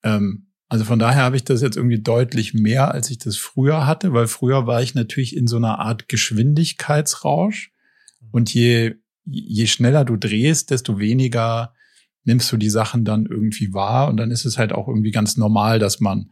[0.03, 3.85] Ähm, also von daher habe ich das jetzt irgendwie deutlich mehr, als ich das früher
[3.85, 7.71] hatte, weil früher war ich natürlich in so einer Art Geschwindigkeitsrausch.
[8.31, 11.73] Und je, je schneller du drehst, desto weniger
[12.23, 14.09] nimmst du die Sachen dann irgendwie wahr.
[14.09, 16.31] Und dann ist es halt auch irgendwie ganz normal, dass man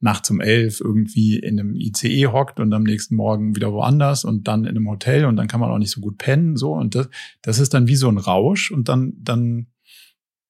[0.00, 4.48] nachts um elf irgendwie in einem ICE hockt und am nächsten Morgen wieder woanders und
[4.48, 6.72] dann in einem Hotel und dann kann man auch nicht so gut pennen, so.
[6.72, 7.08] Und das,
[7.42, 9.66] das ist dann wie so ein Rausch und dann, dann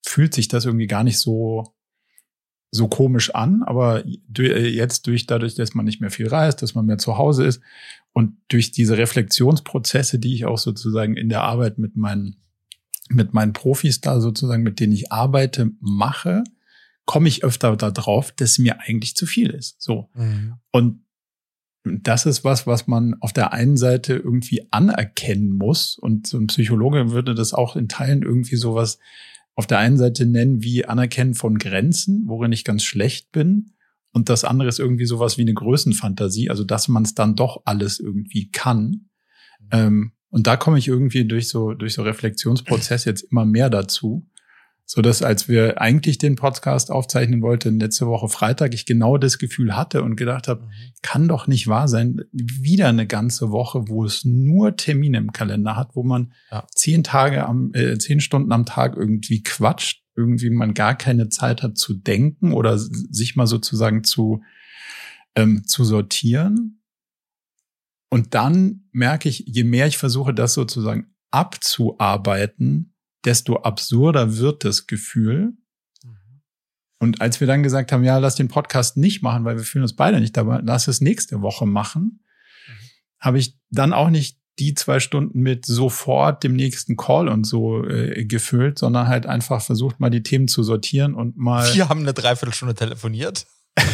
[0.07, 1.75] fühlt sich das irgendwie gar nicht so,
[2.71, 4.05] so komisch an, aber
[4.39, 7.45] äh, jetzt durch, dadurch, dass man nicht mehr viel reist, dass man mehr zu Hause
[7.45, 7.61] ist
[8.13, 12.37] und durch diese Reflexionsprozesse, die ich auch sozusagen in der Arbeit mit meinen,
[13.09, 16.45] mit meinen Profis da sozusagen, mit denen ich arbeite, mache,
[17.11, 19.83] komme ich öfter darauf, dass mir eigentlich zu viel ist.
[19.83, 20.11] So.
[20.14, 20.55] Mhm.
[20.70, 21.05] Und
[21.83, 25.99] das ist was, was man auf der einen Seite irgendwie anerkennen muss.
[25.99, 29.01] Und so ein Psychologe würde das auch in Teilen irgendwie sowas
[29.57, 33.73] auf der einen Seite nennen wie Anerkennen von Grenzen, worin ich ganz schlecht bin.
[34.12, 37.62] Und das andere ist irgendwie sowas wie eine Größenfantasie, also dass man es dann doch
[37.64, 39.09] alles irgendwie kann.
[39.59, 39.68] Mhm.
[39.73, 44.29] Ähm, und da komme ich irgendwie durch so, durch so Reflexionsprozess jetzt immer mehr dazu,
[44.92, 49.38] so dass als wir eigentlich den Podcast aufzeichnen wollten, letzte Woche Freitag, ich genau das
[49.38, 50.70] Gefühl hatte und gedacht habe, mhm.
[51.00, 55.76] kann doch nicht wahr sein, wieder eine ganze Woche, wo es nur Termine im Kalender
[55.76, 56.66] hat, wo man ja.
[56.74, 61.62] zehn Tage am, äh, zehn Stunden am Tag irgendwie quatscht, irgendwie man gar keine Zeit
[61.62, 64.42] hat zu denken oder sich mal sozusagen zu,
[65.37, 66.83] ähm, zu sortieren.
[68.09, 72.92] Und dann merke ich, je mehr ich versuche, das sozusagen abzuarbeiten,
[73.24, 75.52] desto absurder wird das Gefühl.
[76.02, 76.42] Mhm.
[76.98, 79.83] Und als wir dann gesagt haben, ja, lass den Podcast nicht machen, weil wir fühlen
[79.83, 82.24] uns beide nicht dabei, lass es nächste Woche machen,
[82.66, 82.72] mhm.
[83.18, 87.85] habe ich dann auch nicht die zwei Stunden mit sofort dem nächsten Call und so
[87.87, 91.74] äh, gefüllt, sondern halt einfach versucht, mal die Themen zu sortieren und mal.
[91.74, 93.46] Wir haben eine Dreiviertelstunde telefoniert.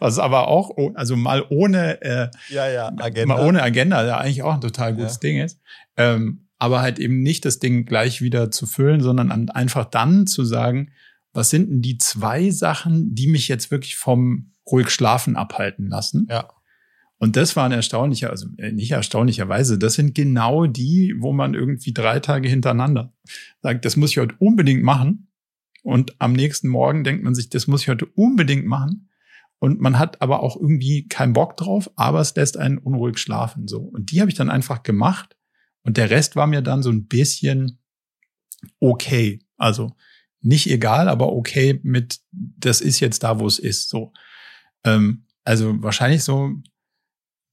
[0.00, 3.36] Was aber auch, also mal ohne, äh, ja, ja, Agenda.
[3.36, 5.20] mal ohne Agenda, ja eigentlich auch ein total gutes ja.
[5.20, 5.60] Ding ist.
[5.96, 10.44] Ähm, aber halt eben nicht das Ding gleich wieder zu füllen, sondern einfach dann zu
[10.44, 10.90] sagen,
[11.32, 16.26] was sind denn die zwei Sachen, die mich jetzt wirklich vom ruhig schlafen abhalten lassen?
[16.30, 16.48] Ja.
[17.18, 21.54] Und das war ein erstaunlicher, also äh, nicht erstaunlicherweise, das sind genau die, wo man
[21.54, 23.12] irgendwie drei Tage hintereinander
[23.62, 25.28] sagt, das muss ich heute unbedingt machen.
[25.82, 29.08] Und am nächsten Morgen denkt man sich, das muss ich heute unbedingt machen.
[29.58, 33.68] Und man hat aber auch irgendwie keinen Bock drauf, aber es lässt einen unruhig schlafen.
[33.68, 33.80] So.
[33.80, 35.36] Und die habe ich dann einfach gemacht.
[35.82, 37.78] Und der Rest war mir dann so ein bisschen
[38.78, 39.40] okay.
[39.56, 39.94] Also
[40.40, 43.88] nicht egal, aber okay mit, das ist jetzt da, wo es ist.
[43.88, 44.12] So.
[44.84, 46.54] Ähm, also wahrscheinlich so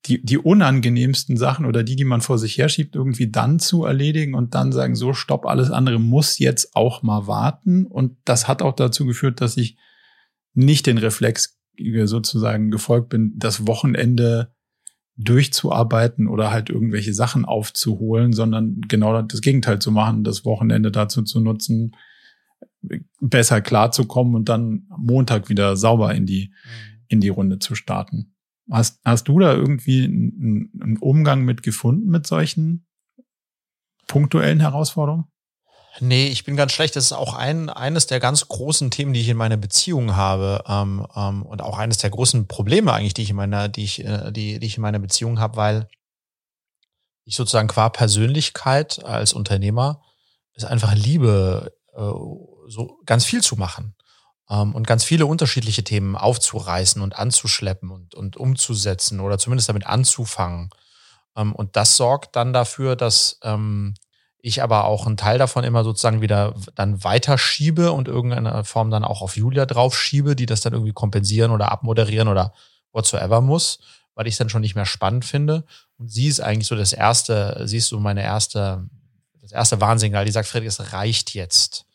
[0.06, 4.36] die, die unangenehmsten Sachen oder die, die man vor sich herschiebt, irgendwie dann zu erledigen
[4.36, 7.86] und dann sagen, so, stopp, alles andere muss jetzt auch mal warten.
[7.86, 9.78] Und das hat auch dazu geführt, dass ich
[10.54, 14.56] nicht den Reflex sozusagen gefolgt bin, das Wochenende
[15.18, 21.24] durchzuarbeiten oder halt irgendwelche Sachen aufzuholen, sondern genau das Gegenteil zu machen, das Wochenende dazu
[21.24, 21.96] zu nutzen,
[23.20, 27.02] besser klarzukommen und dann Montag wieder sauber in die, mhm.
[27.08, 28.36] in die Runde zu starten.
[28.70, 32.86] Hast, hast du da irgendwie einen, einen Umgang mit gefunden mit solchen
[34.08, 35.26] punktuellen Herausforderungen?
[36.00, 36.96] Nee, ich bin ganz schlecht.
[36.96, 40.64] Das ist auch ein, eines der ganz großen Themen, die ich in meiner Beziehung habe
[40.68, 44.06] ähm, ähm, und auch eines der großen Probleme eigentlich, die ich in meiner, die ich,
[44.06, 45.88] äh, die, die ich in meiner Beziehung habe, weil
[47.26, 50.02] ich sozusagen qua Persönlichkeit als Unternehmer
[50.54, 52.02] es einfach liebe, äh,
[52.68, 53.96] so ganz viel zu machen
[54.50, 59.86] ähm, und ganz viele unterschiedliche Themen aufzureißen und anzuschleppen und, und umzusetzen oder zumindest damit
[59.88, 60.70] anzufangen.
[61.36, 63.94] Ähm, und das sorgt dann dafür, dass ähm,
[64.40, 69.04] ich aber auch einen Teil davon immer sozusagen wieder dann weiterschiebe und irgendeine Form dann
[69.04, 72.54] auch auf Julia draufschiebe, die das dann irgendwie kompensieren oder abmoderieren oder
[72.92, 73.80] whatsoever muss,
[74.16, 75.66] weil ich es dann schon nicht mehr spannend finde.
[75.98, 78.88] Und sie ist eigentlich so das erste, sie ist so meine erste,
[79.42, 81.86] das erste Warnsignal, die sagt, Friedrich, es reicht jetzt.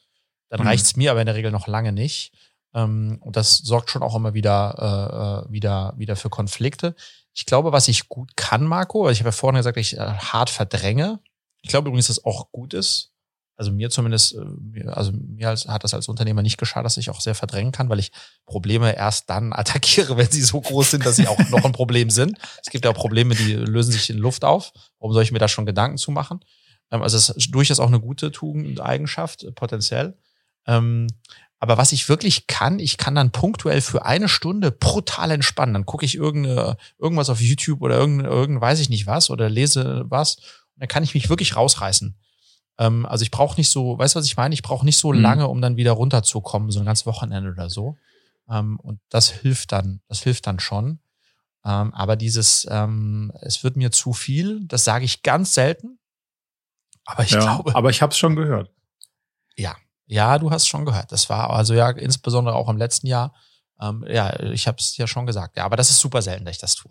[0.49, 0.67] Dann mhm.
[0.67, 2.33] reicht es mir aber in der Regel noch lange nicht.
[2.75, 6.95] Ähm, und das sorgt schon auch immer wieder, äh, äh, wieder, wieder für Konflikte.
[7.35, 10.51] Ich glaube, was ich gut kann, Marco, ich habe ja vorhin gesagt, ich äh, hart
[10.51, 11.21] verdränge.
[11.63, 13.13] Ich glaube übrigens, dass das auch gut ist.
[13.57, 17.11] Also mir zumindest, äh, also mir als, hat das als Unternehmer nicht geschadet, dass ich
[17.11, 18.11] auch sehr verdrängen kann, weil ich
[18.47, 22.11] Probleme erst dann attackiere, wenn sie so groß sind, dass sie auch noch ein Problem
[22.11, 22.39] sind.
[22.63, 24.73] Es gibt ja auch Probleme, die lösen sich in Luft auf.
[24.99, 26.41] Warum soll ich mir da schon Gedanken zu machen?
[26.91, 30.17] Ähm, also es ist durchaus auch eine gute Tugend, Eigenschaft, potenziell.
[30.67, 31.09] Ähm,
[31.63, 35.75] aber was ich wirklich kann, ich kann dann punktuell für eine Stunde brutal entspannen.
[35.75, 39.49] Dann gucke ich irgende, irgendwas auf YouTube oder irgend, irgend weiß ich nicht was oder
[39.49, 40.39] lese was.
[40.77, 42.19] Dann kann ich mich wirklich rausreißen.
[42.79, 44.55] Ähm, also ich brauche nicht so, weißt du, was ich meine?
[44.55, 45.21] Ich brauche nicht so mhm.
[45.21, 47.97] lange, um dann wieder runterzukommen, so ein ganzes Wochenende oder so.
[48.49, 51.01] Ähm, und das hilft dann, das hilft dann schon.
[51.65, 55.99] Ähm, aber dieses, ähm, es wird mir zu viel, das sage ich ganz selten.
[57.05, 57.75] Aber ich ja, glaube.
[57.75, 58.71] Aber ich habe es schon gehört.
[59.57, 61.13] Ja, ja, du hast schon gehört.
[61.13, 63.35] Das war also ja insbesondere auch im letzten Jahr.
[63.81, 65.57] Ähm, ja, ich habe es ja schon gesagt.
[65.57, 66.91] Ja, aber das ist super selten, dass ich das tue.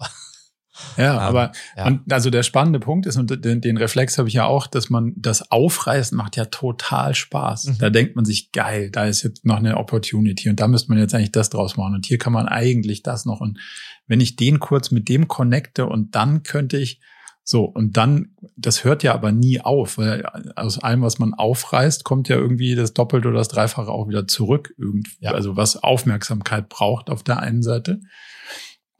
[0.98, 1.88] Ja, ähm, aber ja.
[1.88, 4.90] Und also der spannende Punkt ist, und den, den Reflex habe ich ja auch, dass
[4.90, 7.66] man das Aufreißen macht ja total Spaß.
[7.66, 7.78] Mhm.
[7.80, 11.00] Da denkt man sich, geil, da ist jetzt noch eine Opportunity und da müsste man
[11.00, 11.96] jetzt eigentlich das draus machen.
[11.96, 13.42] Und hier kann man eigentlich das noch.
[13.42, 13.60] Und
[14.08, 17.00] wenn ich den kurz mit dem connecte und dann könnte ich
[17.44, 20.24] so, und dann, das hört ja aber nie auf, weil
[20.56, 24.28] aus allem, was man aufreißt, kommt ja irgendwie das Doppelte oder das Dreifache auch wieder
[24.28, 24.74] zurück.
[24.78, 25.32] Irgendwie, ja.
[25.32, 28.00] Also was Aufmerksamkeit braucht auf der einen Seite.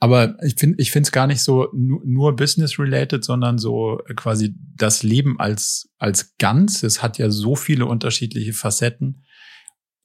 [0.02, 4.52] Aber ich finde, ich finde es gar nicht so nur, nur business-related, sondern so quasi
[4.74, 6.82] das Leben als, als ganz.
[6.82, 9.22] Es hat ja so viele unterschiedliche Facetten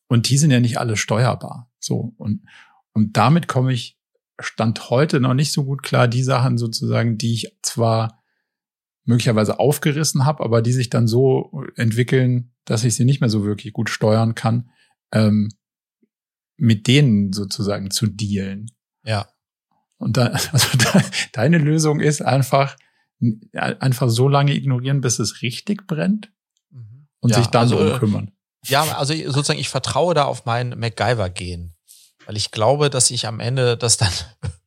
[0.07, 1.71] und die sind ja nicht alle steuerbar.
[1.79, 2.13] So.
[2.17, 2.45] Und,
[2.93, 3.97] und damit komme ich
[4.39, 8.21] Stand heute noch nicht so gut klar, die Sachen sozusagen, die ich zwar
[9.03, 13.43] möglicherweise aufgerissen habe, aber die sich dann so entwickeln, dass ich sie nicht mehr so
[13.45, 14.69] wirklich gut steuern kann,
[15.11, 15.49] ähm,
[16.55, 18.69] mit denen sozusagen zu dealen.
[19.03, 19.27] Ja.
[19.97, 21.01] Und da, also da,
[21.33, 22.75] deine Lösung ist einfach,
[23.53, 26.31] einfach so lange ignorieren, bis es richtig brennt
[26.69, 27.07] mhm.
[27.19, 28.31] und ja, sich dann also, darum kümmern.
[28.65, 31.73] Ja, also sozusagen, ich vertraue da auf mein MacGyver-Gehen.
[32.25, 34.11] Weil ich glaube, dass ich am Ende das dann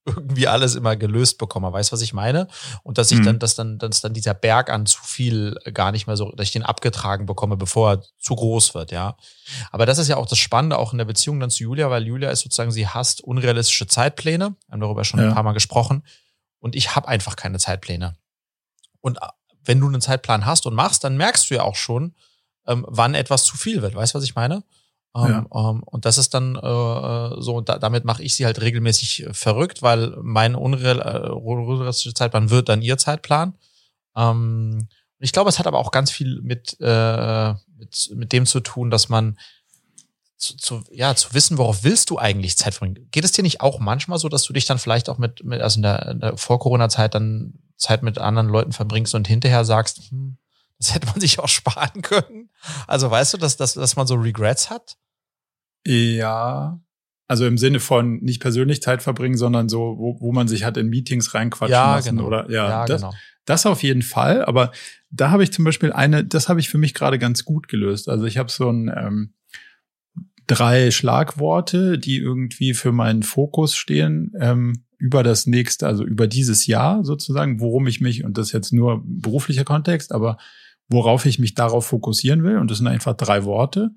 [0.06, 1.72] irgendwie alles immer gelöst bekomme.
[1.72, 2.48] Weißt du, was ich meine?
[2.82, 3.24] Und dass ich mhm.
[3.24, 6.46] dann, dass dann, dass dann dieser Berg an zu viel gar nicht mehr so, dass
[6.46, 9.16] ich den abgetragen bekomme, bevor er zu groß wird, ja.
[9.70, 12.06] Aber das ist ja auch das Spannende, auch in der Beziehung dann zu Julia, weil
[12.06, 14.56] Julia ist sozusagen, sie hasst unrealistische Zeitpläne.
[14.66, 15.28] Wir haben darüber schon ja.
[15.28, 16.02] ein paar Mal gesprochen.
[16.58, 18.16] Und ich habe einfach keine Zeitpläne.
[19.00, 19.26] Und äh,
[19.64, 22.14] wenn du einen Zeitplan hast und machst, dann merkst du ja auch schon,
[22.66, 23.94] ähm, wann etwas zu viel wird.
[23.94, 24.62] Weißt du, was ich meine?
[25.16, 25.70] Ähm, ja.
[25.70, 29.82] ähm, und das ist dann äh, so, da, damit mache ich sie halt regelmäßig verrückt,
[29.82, 33.54] weil mein unrealistischer Zeitplan wird dann ihr Zeitplan.
[34.16, 38.60] Ähm, ich glaube, es hat aber auch ganz viel mit, äh, mit, mit dem zu
[38.60, 39.38] tun, dass man
[40.36, 43.08] zu, zu, ja, zu wissen, worauf willst du eigentlich Zeit verbringen?
[43.10, 45.60] Geht es dir nicht auch manchmal so, dass du dich dann vielleicht auch mit, mit
[45.60, 50.10] also in der, in der Vor-Corona-Zeit dann Zeit mit anderen Leuten verbringst und hinterher sagst,
[50.10, 50.38] hm,
[50.78, 52.50] das hätte man sich auch sparen können?
[52.86, 54.96] Also weißt du, dass, dass, dass man so Regrets hat?
[55.86, 56.80] Ja.
[57.28, 60.76] Also im Sinne von nicht persönlich Zeit verbringen, sondern so, wo, wo man sich hat
[60.76, 62.26] in Meetings reinquatschen ja, lassen genau.
[62.26, 63.14] oder ja, ja das, genau.
[63.44, 64.44] das auf jeden Fall.
[64.44, 64.72] Aber
[65.10, 68.08] da habe ich zum Beispiel eine, das habe ich für mich gerade ganz gut gelöst.
[68.08, 69.34] Also ich habe so ein ähm,
[70.48, 76.66] drei Schlagworte, die irgendwie für meinen Fokus stehen ähm, über das nächste, also über dieses
[76.66, 80.36] Jahr sozusagen, worum ich mich und das jetzt nur beruflicher Kontext, aber
[80.88, 82.58] worauf ich mich darauf fokussieren will.
[82.58, 83.92] Und das sind einfach drei Worte.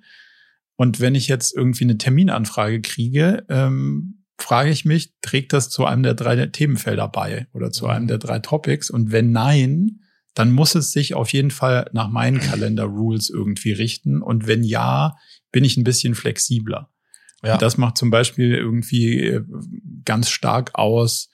[0.76, 5.86] Und wenn ich jetzt irgendwie eine Terminanfrage kriege, ähm, frage ich mich, trägt das zu
[5.86, 8.90] einem der drei Themenfelder bei oder zu einem der drei Topics?
[8.90, 10.00] Und wenn nein,
[10.34, 14.22] dann muss es sich auf jeden Fall nach meinen Kalender-Rules irgendwie richten.
[14.22, 15.16] Und wenn ja,
[15.52, 16.90] bin ich ein bisschen flexibler.
[17.44, 17.54] Ja.
[17.54, 19.44] Und das macht zum Beispiel irgendwie äh,
[20.06, 21.30] ganz stark aus,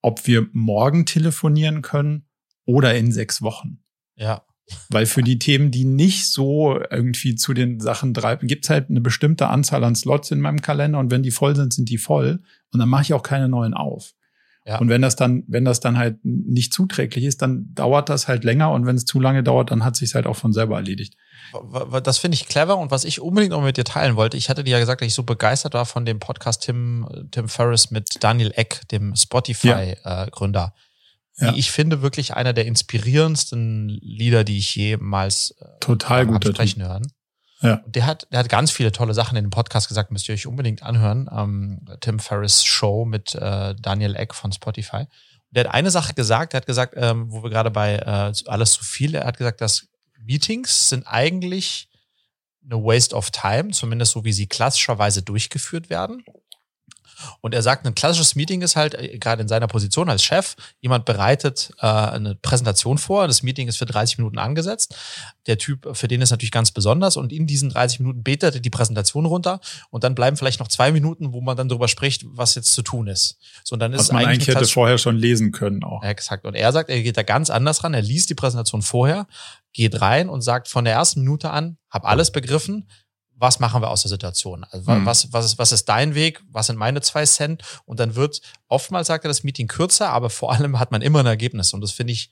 [0.00, 2.28] ob wir morgen telefonieren können
[2.64, 3.82] oder in sechs Wochen.
[4.14, 4.44] Ja.
[4.88, 9.00] Weil für die Themen, die nicht so irgendwie zu den Sachen treiben, gibt's halt eine
[9.00, 12.42] bestimmte Anzahl an Slots in meinem Kalender und wenn die voll sind, sind die voll
[12.72, 14.14] und dann mache ich auch keine neuen auf.
[14.66, 14.78] Ja.
[14.78, 18.44] Und wenn das dann, wenn das dann halt nicht zuträglich ist, dann dauert das halt
[18.44, 21.16] länger und wenn es zu lange dauert, dann hat sich halt auch von selber erledigt.
[22.04, 24.62] Das finde ich clever und was ich unbedingt noch mit dir teilen wollte, ich hatte
[24.62, 28.22] dir ja gesagt, dass ich so begeistert war von dem Podcast Tim, Tim Ferriss mit
[28.22, 30.60] Daniel Eck, dem Spotify-Gründer.
[30.60, 30.66] Ja.
[30.66, 30.89] Äh,
[31.40, 31.54] ja.
[31.54, 37.10] ich finde, wirklich einer der inspirierendsten Lieder, die ich jemals äh, Total gut sprechen hören.
[37.62, 37.82] Ja.
[37.86, 40.46] Der hat, der hat ganz viele tolle Sachen in dem Podcast gesagt, müsst ihr euch
[40.46, 41.28] unbedingt anhören.
[41.30, 45.04] Ähm, Tim Ferriss Show mit äh, Daniel Eck von Spotify.
[45.50, 48.72] Der hat eine Sache gesagt, der hat gesagt, ähm, wo wir gerade bei äh, alles
[48.72, 49.88] zu viel, er hat gesagt, dass
[50.24, 51.88] Meetings sind eigentlich
[52.64, 56.24] eine Waste of Time, zumindest so wie sie klassischerweise durchgeführt werden.
[57.40, 60.56] Und er sagt, ein klassisches Meeting ist halt, äh, gerade in seiner Position als Chef,
[60.80, 63.26] jemand bereitet äh, eine Präsentation vor.
[63.26, 64.94] Das Meeting ist für 30 Minuten angesetzt.
[65.46, 67.16] Der Typ, für den ist natürlich ganz besonders.
[67.16, 69.60] Und in diesen 30 Minuten betet er die Präsentation runter.
[69.90, 72.82] Und dann bleiben vielleicht noch zwei Minuten, wo man dann darüber spricht, was jetzt zu
[72.82, 73.38] tun ist.
[73.64, 76.02] So, und dann was ist man eigentlich, eigentlich hätte vorher schon lesen können auch.
[76.02, 76.44] Exakt.
[76.44, 77.94] Und er sagt, er geht da ganz anders ran.
[77.94, 79.26] Er liest die Präsentation vorher,
[79.72, 82.88] geht rein und sagt von der ersten Minute an, hab alles begriffen,
[83.40, 84.64] was machen wir aus der Situation?
[84.70, 85.06] Also mhm.
[85.06, 86.42] was, was, ist, was ist dein Weg?
[86.52, 87.62] Was sind meine zwei Cent?
[87.86, 91.20] Und dann wird oftmals sagt er das Meeting kürzer, aber vor allem hat man immer
[91.20, 91.72] ein Ergebnis.
[91.72, 92.30] Und das finde ich,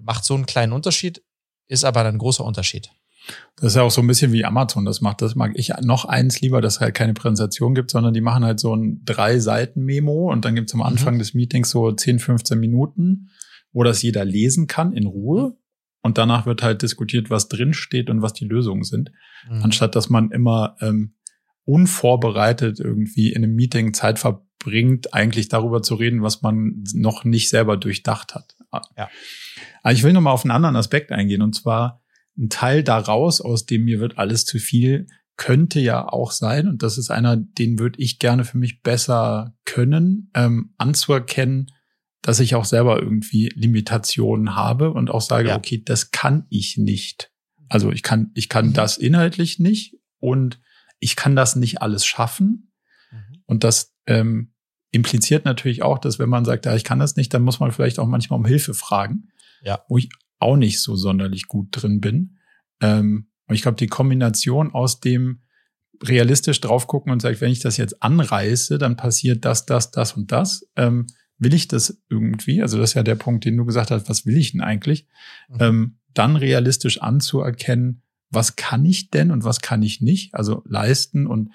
[0.00, 1.22] macht so einen kleinen Unterschied,
[1.68, 2.90] ist aber ein großer Unterschied.
[3.56, 5.22] Das ist ja auch so ein bisschen wie Amazon das macht.
[5.22, 8.44] Das mag ich noch eins lieber, dass es halt keine Präsentation gibt, sondern die machen
[8.44, 10.86] halt so ein drei Seiten Memo und dann gibt es am mhm.
[10.86, 11.18] Anfang mhm.
[11.20, 13.30] des Meetings so 10, 15 Minuten,
[13.72, 15.56] wo das jeder lesen kann in Ruhe.
[16.02, 19.12] Und danach wird halt diskutiert, was drin steht und was die Lösungen sind.
[19.48, 19.62] Mhm.
[19.62, 21.14] Anstatt dass man immer ähm,
[21.64, 27.48] unvorbereitet irgendwie in einem Meeting Zeit verbringt, eigentlich darüber zu reden, was man noch nicht
[27.48, 28.56] selber durchdacht hat.
[28.96, 29.08] Ja.
[29.82, 32.02] Aber ich will noch mal auf einen anderen Aspekt eingehen und zwar
[32.36, 36.82] ein Teil daraus, aus dem mir wird alles zu viel, könnte ja auch sein, und
[36.82, 41.66] das ist einer, den würde ich gerne für mich besser können, ähm, anzuerkennen,
[42.22, 45.56] dass ich auch selber irgendwie Limitationen habe und auch sage, ja.
[45.56, 47.32] okay, das kann ich nicht.
[47.68, 48.72] Also ich kann, ich kann mhm.
[48.74, 50.60] das inhaltlich nicht und
[51.00, 52.72] ich kann das nicht alles schaffen.
[53.10, 53.42] Mhm.
[53.46, 54.52] Und das ähm,
[54.92, 57.72] impliziert natürlich auch, dass wenn man sagt, ja, ich kann das nicht, dann muss man
[57.72, 59.28] vielleicht auch manchmal um Hilfe fragen,
[59.62, 59.84] ja.
[59.88, 60.08] wo ich
[60.38, 62.38] auch nicht so sonderlich gut drin bin.
[62.80, 65.42] Ähm, und ich glaube, die Kombination aus dem
[66.02, 70.12] realistisch drauf gucken und sagt, wenn ich das jetzt anreiße, dann passiert das, das, das
[70.12, 70.68] und das.
[70.76, 71.06] Ähm,
[71.42, 72.62] will ich das irgendwie?
[72.62, 75.06] Also das ist ja der Punkt, den du gesagt hast, was will ich denn eigentlich?
[75.48, 75.56] Mhm.
[75.60, 80.34] Ähm, dann realistisch anzuerkennen, was kann ich denn und was kann ich nicht?
[80.34, 81.50] Also leisten und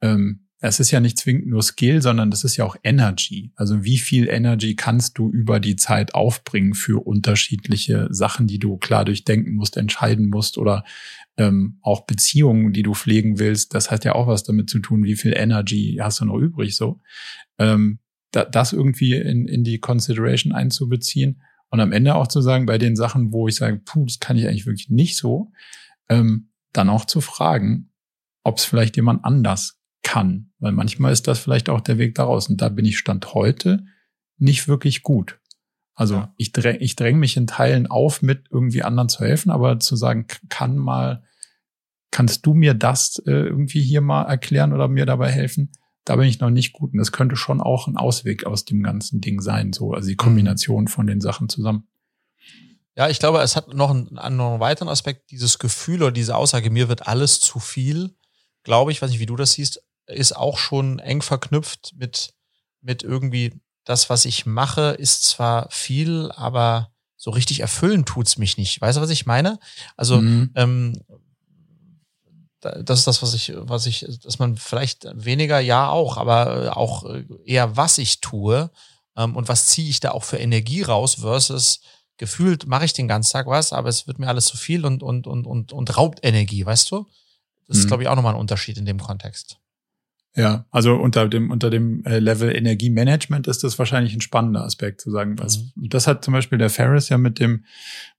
[0.00, 3.52] ähm, es ist ja nicht zwingend nur Skill, sondern das ist ja auch Energy.
[3.54, 8.76] Also wie viel Energy kannst du über die Zeit aufbringen für unterschiedliche Sachen, die du
[8.76, 10.84] klar durchdenken musst, entscheiden musst oder
[11.36, 13.72] ähm, auch Beziehungen, die du pflegen willst.
[13.72, 16.74] Das hat ja auch was damit zu tun, wie viel Energy hast du noch übrig
[16.74, 17.00] so.
[17.58, 18.00] Ähm,
[18.30, 22.78] da, das irgendwie in, in die Consideration einzubeziehen und am Ende auch zu sagen, bei
[22.78, 25.52] den Sachen, wo ich sage, puh, das kann ich eigentlich wirklich nicht so,
[26.08, 27.90] ähm, dann auch zu fragen,
[28.42, 30.50] ob es vielleicht jemand anders kann.
[30.58, 32.48] Weil manchmal ist das vielleicht auch der Weg daraus.
[32.48, 33.84] Und da bin ich Stand heute
[34.38, 35.38] nicht wirklich gut.
[35.94, 36.34] Also ja.
[36.36, 39.96] ich dränge ich dräng mich in Teilen auf, mit irgendwie anderen zu helfen, aber zu
[39.96, 41.24] sagen, kann mal,
[42.10, 45.72] kannst du mir das äh, irgendwie hier mal erklären oder mir dabei helfen?
[46.08, 46.92] Da bin ich noch nicht gut.
[46.92, 50.14] Und das könnte schon auch ein Ausweg aus dem ganzen Ding sein, so, also die
[50.14, 50.18] mhm.
[50.18, 51.86] Kombination von den Sachen zusammen.
[52.96, 56.70] Ja, ich glaube, es hat noch einen, einen weiteren Aspekt, dieses Gefühl oder diese Aussage,
[56.70, 58.16] mir wird alles zu viel,
[58.62, 62.32] glaube ich, weiß nicht, wie du das siehst, ist auch schon eng verknüpft mit,
[62.80, 68.56] mit irgendwie das, was ich mache, ist zwar viel, aber so richtig erfüllen tut's mich
[68.56, 68.80] nicht.
[68.80, 69.58] Weißt du, was ich meine?
[69.96, 70.52] Also, mhm.
[70.54, 70.94] ähm,
[72.60, 77.04] das ist das, was ich, was ich, dass man vielleicht weniger, ja auch, aber auch
[77.44, 78.70] eher, was ich tue
[79.16, 81.80] ähm, und was ziehe ich da auch für Energie raus versus
[82.18, 85.02] gefühlt mache ich den ganzen Tag was, aber es wird mir alles zu viel und,
[85.02, 87.06] und, und, und, und raubt Energie, weißt du?
[87.68, 87.80] Das mhm.
[87.80, 89.58] ist, glaube ich, auch nochmal ein Unterschied in dem Kontext.
[90.34, 95.00] Ja, also unter dem, unter dem äh, Level Energiemanagement ist das wahrscheinlich ein spannender Aspekt
[95.00, 95.38] zu sagen.
[95.38, 95.88] Was, mhm.
[95.88, 97.64] Das hat zum Beispiel der Ferris ja mit dem,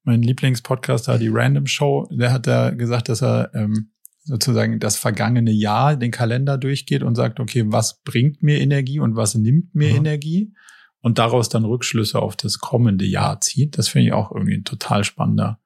[0.04, 3.92] mein Lieblingspodcaster, die Random Show, der hat da gesagt, dass er ähm,
[4.30, 9.16] sozusagen das vergangene Jahr den Kalender durchgeht und sagt, okay, was bringt mir Energie und
[9.16, 9.98] was nimmt mir mhm.
[9.98, 10.54] Energie?
[11.02, 13.78] Und daraus dann Rückschlüsse auf das kommende Jahr zieht.
[13.78, 15.60] Das finde ich auch irgendwie ein total spannender,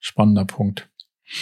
[0.00, 0.88] spannender Punkt.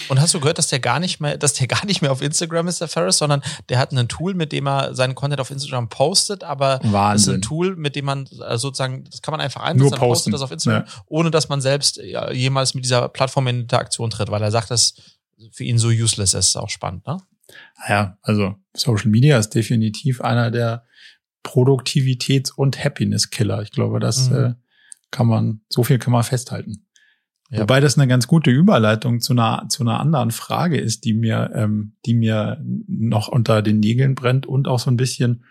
[0.09, 2.21] Und hast du gehört, dass der gar nicht mehr, dass der gar nicht mehr auf
[2.21, 5.51] Instagram ist, der Ferris, sondern der hat ein Tool, mit dem er seinen Content auf
[5.51, 7.13] Instagram postet, aber Wahnsinn.
[7.13, 10.01] das ist ein Tool, mit dem man äh, sozusagen, das kann man einfach einsetzen, dann
[10.01, 10.93] postet das auf Instagram, ja.
[11.07, 12.01] ohne dass man selbst
[12.33, 14.95] jemals mit dieser Plattform in Interaktion tritt, weil er sagt, dass
[15.53, 17.19] für ihn so useless ist, auch spannend, ne?
[17.89, 20.85] Ja, also Social Media ist definitiv einer der
[21.45, 23.63] Produktivitäts- und Happiness-Killer.
[23.63, 24.37] Ich glaube, das mhm.
[24.37, 24.55] äh,
[25.11, 26.87] kann man, so viel kann man festhalten.
[27.51, 27.61] Ja.
[27.61, 31.53] Wobei das eine ganz gute Überleitung zu einer, zu einer anderen Frage ist, die mir,
[31.55, 35.45] ähm, die mir noch unter den Nägeln brennt und auch so ein bisschen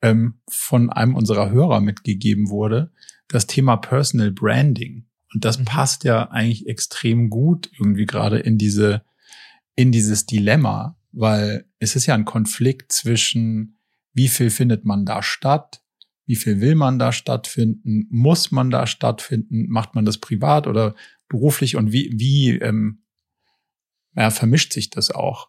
[0.00, 2.92] ähm, von einem unserer Hörer mitgegeben wurde.
[3.26, 5.06] Das Thema Personal Branding.
[5.34, 5.64] Und das mhm.
[5.64, 9.02] passt ja eigentlich extrem gut irgendwie gerade in diese,
[9.76, 13.78] in dieses Dilemma, weil es ist ja ein Konflikt zwischen,
[14.12, 15.82] wie viel findet man da statt?
[16.26, 18.06] Wie viel will man da stattfinden?
[18.10, 19.68] Muss man da stattfinden?
[19.68, 20.94] Macht man das privat oder
[21.28, 23.04] beruflich und wie, wie ähm,
[24.14, 25.48] ja, vermischt sich das auch?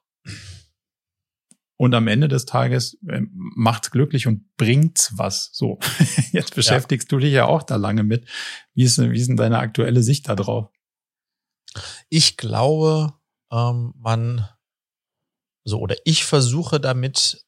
[1.78, 5.50] Und am Ende des Tages äh, macht's glücklich und bringt's was.
[5.52, 5.80] So,
[6.32, 7.18] jetzt beschäftigst ja.
[7.18, 8.28] du dich ja auch da lange mit.
[8.76, 10.70] Wie ist, wie ist denn deine aktuelle Sicht da drauf?
[12.10, 13.14] Ich glaube,
[13.52, 14.48] ähm, man
[15.64, 17.46] so oder ich versuche damit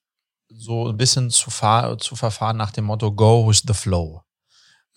[0.50, 4.24] so ein bisschen zu, fahr, zu verfahren nach dem Motto Go with the Flow.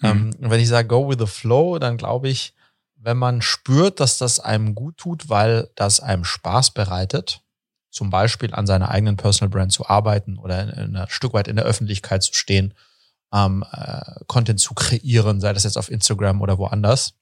[0.00, 0.08] Mhm.
[0.08, 2.54] Ähm, wenn ich sage Go with the Flow, dann glaube ich,
[2.96, 7.42] wenn man spürt, dass das einem gut tut, weil das einem Spaß bereitet,
[7.90, 11.48] zum Beispiel an seiner eigenen Personal Brand zu arbeiten oder in, in ein Stück weit
[11.48, 12.74] in der Öffentlichkeit zu stehen,
[13.32, 17.14] ähm, äh, Content zu kreieren, sei das jetzt auf Instagram oder woanders,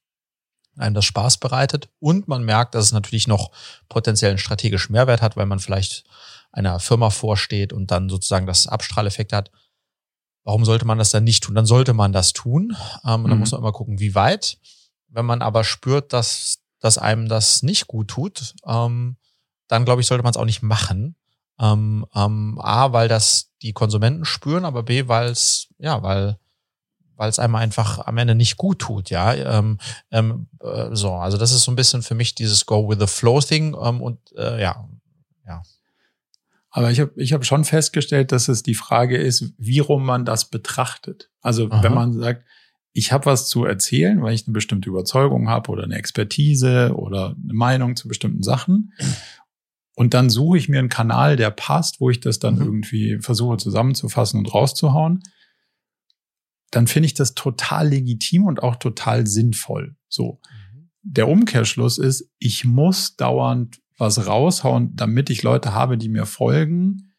[0.76, 3.50] einem das Spaß bereitet und man merkt, dass es natürlich noch
[3.88, 6.04] potenziellen strategischen Mehrwert hat, weil man vielleicht
[6.52, 9.50] einer Firma vorsteht und dann sozusagen das Abstrahleffekt hat.
[10.44, 11.54] Warum sollte man das dann nicht tun?
[11.54, 12.76] Dann sollte man das tun.
[13.04, 13.40] Ähm, und dann mhm.
[13.40, 14.58] muss man immer gucken, wie weit.
[15.08, 19.16] Wenn man aber spürt, dass, dass einem das nicht gut tut, ähm,
[19.68, 21.16] dann glaube ich, sollte man es auch nicht machen.
[21.58, 26.38] Ähm, ähm, A, weil das die Konsumenten spüren, aber B, weil es, ja, weil
[27.16, 29.34] weil es einem einfach am Ende nicht gut tut, ja.
[29.34, 29.78] Ähm,
[30.10, 33.06] ähm, äh, so, also das ist so ein bisschen für mich dieses Go with the
[33.06, 34.88] Flow Thing ähm, und äh, ja,
[35.46, 35.62] ja.
[36.70, 40.24] Aber ich habe ich hab schon festgestellt, dass es die Frage ist, wie rum man
[40.24, 41.30] das betrachtet.
[41.40, 41.82] Also Aha.
[41.82, 42.44] wenn man sagt,
[42.92, 47.36] ich habe was zu erzählen, weil ich eine bestimmte Überzeugung habe oder eine Expertise oder
[47.42, 48.92] eine Meinung zu bestimmten Sachen.
[49.94, 52.62] Und dann suche ich mir einen Kanal, der passt, wo ich das dann mhm.
[52.62, 55.22] irgendwie versuche zusammenzufassen und rauszuhauen.
[56.74, 59.94] Dann finde ich das total legitim und auch total sinnvoll.
[60.08, 60.40] So.
[60.72, 60.90] Mhm.
[61.02, 67.12] Der Umkehrschluss ist, ich muss dauernd was raushauen, damit ich Leute habe, die mir folgen.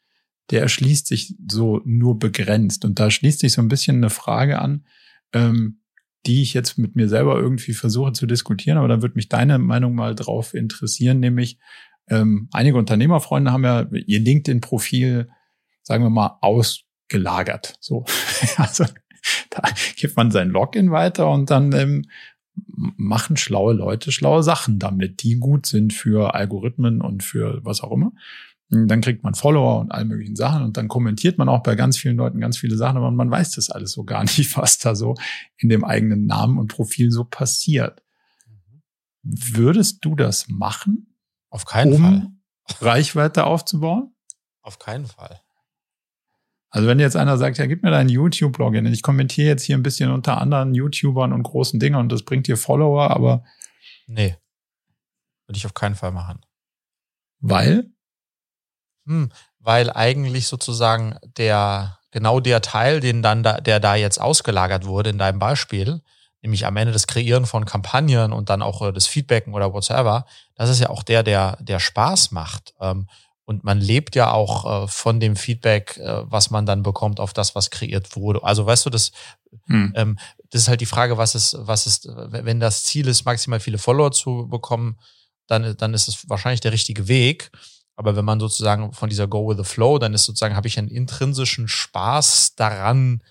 [0.50, 2.84] Der erschließt sich so nur begrenzt.
[2.84, 4.86] Und da schließt sich so ein bisschen eine Frage an,
[5.32, 5.80] ähm,
[6.26, 9.58] die ich jetzt mit mir selber irgendwie versuche zu diskutieren, aber da würde mich deine
[9.58, 11.60] Meinung mal drauf interessieren, nämlich
[12.10, 15.30] ähm, einige Unternehmerfreunde haben ja ihr LinkedIn-Profil,
[15.84, 17.76] sagen wir mal, ausgelagert.
[17.80, 18.06] So,
[18.58, 18.86] also
[19.50, 19.62] da
[19.96, 22.06] gibt man sein Login weiter und dann ähm,
[22.56, 27.92] machen schlaue Leute schlaue Sachen damit, die gut sind für Algorithmen und für was auch
[27.92, 28.12] immer.
[28.70, 31.98] Dann kriegt man Follower und all möglichen Sachen und dann kommentiert man auch bei ganz
[31.98, 34.96] vielen Leuten ganz viele Sachen, aber man weiß das alles so gar nicht, was da
[34.96, 35.16] so
[35.58, 38.02] in dem eigenen Namen und Profil so passiert.
[39.22, 41.16] Würdest du das machen?
[41.50, 42.28] Auf keinen um Fall.
[42.82, 44.14] Reichweite aufzubauen?
[44.62, 45.42] Auf keinen Fall.
[46.76, 49.78] Also wenn jetzt einer sagt, ja, gib mir deinen YouTube-Blog hin, ich kommentiere jetzt hier
[49.78, 53.46] ein bisschen unter anderen YouTubern und großen Dingen und das bringt dir Follower, aber.
[54.08, 54.36] Nee.
[55.48, 56.42] Würde ich auf keinen Fall machen.
[57.40, 57.86] Weil?
[59.06, 64.86] Hm, weil eigentlich sozusagen der, genau der Teil, den dann da, der da jetzt ausgelagert
[64.86, 66.02] wurde in deinem Beispiel,
[66.42, 70.26] nämlich am Ende das Kreieren von Kampagnen und dann auch äh, das Feedbacken oder whatsoever,
[70.56, 72.74] das ist ja auch der, der, der Spaß macht.
[72.82, 73.08] Ähm,
[73.46, 77.32] und man lebt ja auch äh, von dem Feedback, äh, was man dann bekommt auf
[77.32, 78.44] das, was kreiert wurde.
[78.44, 79.12] Also weißt du, das,
[79.68, 79.94] hm.
[79.96, 80.20] ähm,
[80.50, 83.78] das ist halt die Frage, was ist, was ist, wenn das Ziel ist, maximal viele
[83.78, 85.00] Follower zu bekommen,
[85.48, 87.52] dann, dann ist es wahrscheinlich der richtige Weg.
[87.96, 90.78] Aber wenn man sozusagen von dieser Go with the Flow, dann ist sozusagen, habe ich
[90.78, 93.22] einen intrinsischen Spaß daran,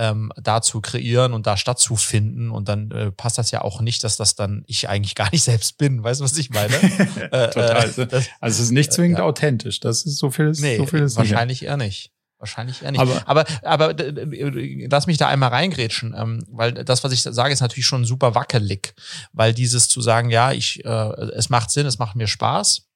[0.00, 2.50] ähm, da zu kreieren und da stattzufinden.
[2.50, 5.44] Und dann äh, passt das ja auch nicht, dass das dann ich eigentlich gar nicht
[5.44, 6.02] selbst bin.
[6.02, 6.74] Weißt du, was ich meine?
[7.30, 7.90] äh, Total.
[7.90, 9.26] Äh, das, also es ist nicht zwingend äh, ja.
[9.26, 9.78] authentisch.
[9.80, 10.52] Das ist so viel.
[10.58, 12.12] Nee, so viel ist wahrscheinlich eher nicht.
[12.38, 13.00] Wahrscheinlich eher nicht.
[13.00, 17.60] Aber, aber, aber lass mich da einmal reingrätschen, ähm, weil das, was ich sage, ist
[17.60, 18.94] natürlich schon super wackelig,
[19.34, 22.88] weil dieses zu sagen, ja, ich, äh, es macht Sinn, es macht mir Spaß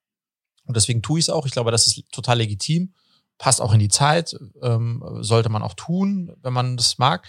[0.64, 1.44] und deswegen tue ich es auch.
[1.44, 2.94] Ich glaube, das ist total legitim,
[3.38, 7.26] passt auch in die Zeit, ähm, sollte man auch tun, wenn man das mag.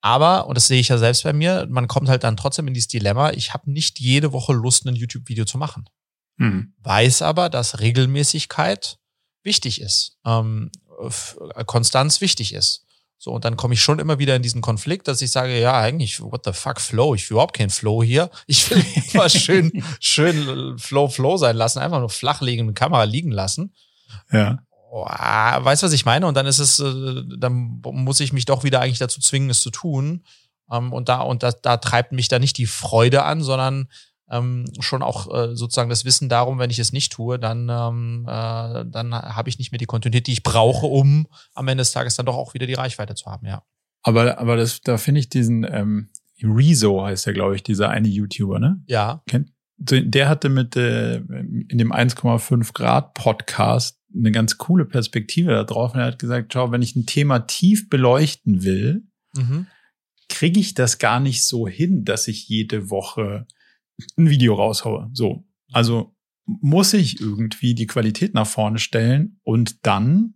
[0.00, 2.74] Aber, und das sehe ich ja selbst bei mir, man kommt halt dann trotzdem in
[2.74, 5.88] dieses Dilemma, ich habe nicht jede Woche Lust, ein YouTube-Video zu machen.
[6.36, 6.74] Mhm.
[6.82, 8.98] Weiß aber, dass Regelmäßigkeit
[9.42, 10.18] wichtig ist.
[10.24, 10.70] Ähm,
[11.66, 12.86] Konstanz wichtig ist.
[13.18, 15.80] So, und dann komme ich schon immer wieder in diesen Konflikt, dass ich sage, ja,
[15.80, 17.14] eigentlich, what the fuck, Flow?
[17.14, 18.30] Ich will überhaupt keinen Flow hier.
[18.46, 23.30] Ich will immer schön, schön Flow, Flow sein lassen, einfach nur flach liegen, Kamera liegen
[23.30, 23.74] lassen.
[24.30, 24.58] Ja.
[24.98, 26.26] Oh, weißt du, was ich meine?
[26.26, 29.60] Und dann ist es, äh, dann muss ich mich doch wieder eigentlich dazu zwingen, es
[29.60, 30.24] zu tun.
[30.72, 33.88] Ähm, und da, und da, da treibt mich da nicht die Freude an, sondern
[34.30, 38.24] ähm, schon auch äh, sozusagen das Wissen darum, wenn ich es nicht tue, dann, ähm,
[38.26, 41.92] äh, dann habe ich nicht mehr die Kontinuität, die ich brauche, um am Ende des
[41.92, 43.62] Tages dann doch auch wieder die Reichweite zu haben, ja.
[44.02, 46.08] Aber, aber das, da finde ich diesen ähm,
[46.42, 48.82] Rezo heißt ja, glaube ich, dieser eine YouTuber, ne?
[48.86, 49.22] Ja.
[49.26, 55.64] Kennt, der hatte mit äh, in dem 1,5 Grad Podcast eine ganz coole Perspektive da
[55.64, 55.94] drauf.
[55.94, 59.04] Und er hat gesagt, schau, wenn ich ein Thema tief beleuchten will,
[59.36, 59.66] mhm.
[60.28, 63.46] kriege ich das gar nicht so hin, dass ich jede Woche
[64.16, 65.10] ein Video raushaue.
[65.12, 65.44] So.
[65.72, 70.34] Also muss ich irgendwie die Qualität nach vorne stellen und dann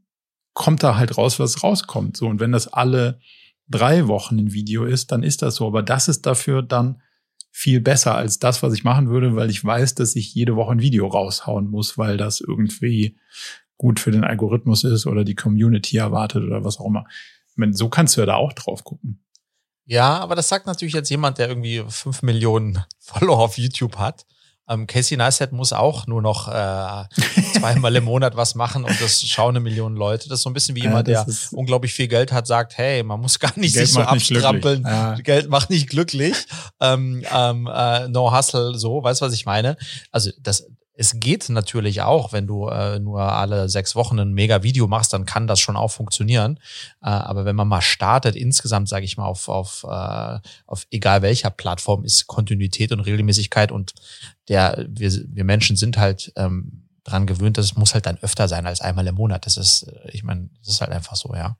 [0.54, 2.16] kommt da halt raus, was rauskommt.
[2.16, 2.26] So.
[2.26, 3.20] Und wenn das alle
[3.68, 5.66] drei Wochen ein Video ist, dann ist das so.
[5.66, 7.00] Aber das ist dafür dann
[7.50, 10.72] viel besser als das, was ich machen würde, weil ich weiß, dass ich jede Woche
[10.72, 13.16] ein Video raushauen muss, weil das irgendwie
[13.76, 17.06] gut für den Algorithmus ist oder die Community erwartet oder was auch immer.
[17.50, 19.24] Ich meine, so kannst du ja da auch drauf gucken.
[19.84, 24.26] Ja, aber das sagt natürlich jetzt jemand, der irgendwie fünf Millionen Follower auf YouTube hat.
[24.70, 27.04] Ähm, Casey Neistat muss auch nur noch äh,
[27.58, 30.28] zweimal im Monat was machen und das schauen eine Million Leute.
[30.28, 33.02] Das ist so ein bisschen wie jemand, ja, der unglaublich viel Geld hat, sagt, hey,
[33.02, 34.84] man muss gar nicht Geld sich so abstrampeln.
[34.84, 35.14] Ja.
[35.16, 36.36] Geld macht nicht glücklich.
[36.80, 39.76] Ähm, ähm, äh, no hustle, so, weißt du, was ich meine?
[40.12, 40.66] Also das,
[41.00, 45.14] es geht natürlich auch, wenn du äh, nur alle sechs Wochen ein mega Video machst,
[45.14, 46.60] dann kann das schon auch funktionieren.
[47.00, 51.22] Äh, aber wenn man mal startet, insgesamt sage ich mal auf auf äh, auf egal
[51.22, 53.94] welcher Plattform ist Kontinuität und Regelmäßigkeit und
[54.48, 58.46] der wir wir Menschen sind halt ähm, dran gewöhnt, dass es muss halt dann öfter
[58.46, 59.46] sein als einmal im Monat.
[59.46, 61.56] Das ist, äh, ich meine, das ist halt einfach so, ja.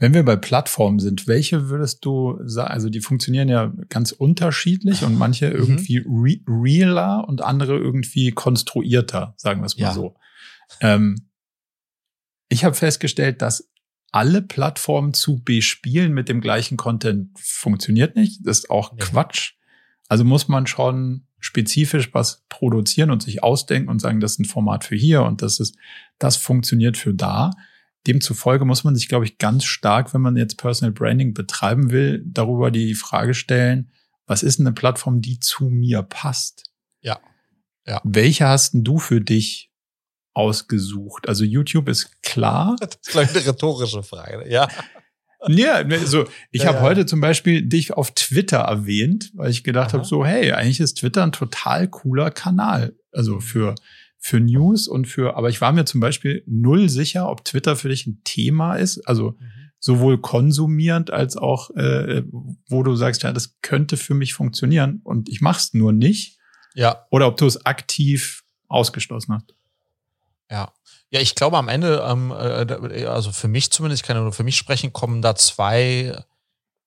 [0.00, 5.02] Wenn wir bei Plattformen sind, welche würdest du sagen, also die funktionieren ja ganz unterschiedlich
[5.02, 5.56] und manche mhm.
[5.56, 9.92] irgendwie re realer und andere irgendwie konstruierter, sagen wir es mal ja.
[9.92, 10.14] so.
[10.80, 11.28] Ähm,
[12.48, 13.70] ich habe festgestellt, dass
[14.10, 18.46] alle Plattformen zu bespielen mit dem gleichen Content funktioniert nicht.
[18.46, 19.00] Das ist auch nee.
[19.00, 19.54] Quatsch.
[20.08, 24.44] Also muss man schon spezifisch was produzieren und sich ausdenken und sagen, das ist ein
[24.44, 25.76] Format für hier und das ist,
[26.18, 27.50] das funktioniert für da.
[28.06, 32.22] Demzufolge muss man sich, glaube ich, ganz stark, wenn man jetzt Personal Branding betreiben will,
[32.24, 33.90] darüber die Frage stellen,
[34.26, 36.70] was ist eine Plattform, die zu mir passt?
[37.00, 37.18] Ja.
[37.86, 38.00] ja.
[38.04, 39.70] Welche hast denn du für dich
[40.34, 41.28] ausgesucht?
[41.28, 42.76] Also YouTube ist klar.
[42.80, 44.68] Das ist gleich eine rhetorische Frage, ja.
[45.46, 46.82] Ja, also ich ja, habe ja.
[46.82, 50.98] heute zum Beispiel dich auf Twitter erwähnt, weil ich gedacht habe, so, hey, eigentlich ist
[50.98, 52.96] Twitter ein total cooler Kanal.
[53.12, 53.40] Also mhm.
[53.40, 53.74] für
[54.18, 57.88] für News und für, aber ich war mir zum Beispiel null sicher, ob Twitter für
[57.88, 59.70] dich ein Thema ist, also mhm.
[59.78, 62.22] sowohl konsumierend als auch, äh,
[62.68, 66.38] wo du sagst, ja, das könnte für mich funktionieren und ich mach's nur nicht.
[66.74, 67.06] Ja.
[67.10, 69.54] Oder ob du es aktiv ausgeschlossen hast.
[70.50, 70.72] Ja.
[71.10, 74.44] Ja, ich glaube am Ende, ähm, äh, also für mich zumindest, ich kann nur für
[74.44, 76.22] mich sprechen, kommen da zwei,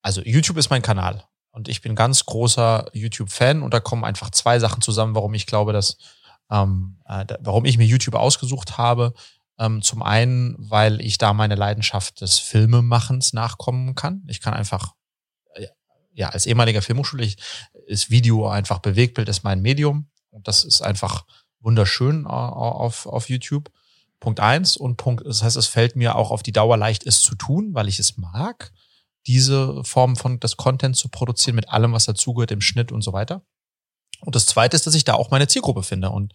[0.03, 4.29] also YouTube ist mein Kanal und ich bin ganz großer YouTube-Fan und da kommen einfach
[4.29, 5.97] zwei Sachen zusammen, warum ich glaube, dass,
[6.51, 9.13] ähm, äh, warum ich mir YouTube ausgesucht habe.
[9.57, 14.23] Ähm, zum einen, weil ich da meine Leidenschaft des Filmemachens nachkommen kann.
[14.27, 14.93] Ich kann einfach,
[15.55, 15.67] äh,
[16.13, 17.37] ja, als ehemaliger Filmhochschule, ich,
[17.85, 20.09] ist Video einfach Bewegtbild, ist mein Medium.
[20.29, 21.25] Und das ist einfach
[21.59, 23.71] wunderschön äh, auf, auf YouTube.
[24.19, 27.21] Punkt eins und Punkt, das heißt, es fällt mir auch auf die Dauer leicht, es
[27.21, 28.71] zu tun, weil ich es mag,
[29.25, 33.13] diese Form von des Content zu produzieren mit allem, was dazugehört im Schnitt und so
[33.13, 33.43] weiter.
[34.21, 36.33] Und das zweite ist, dass ich da auch meine Zielgruppe finde und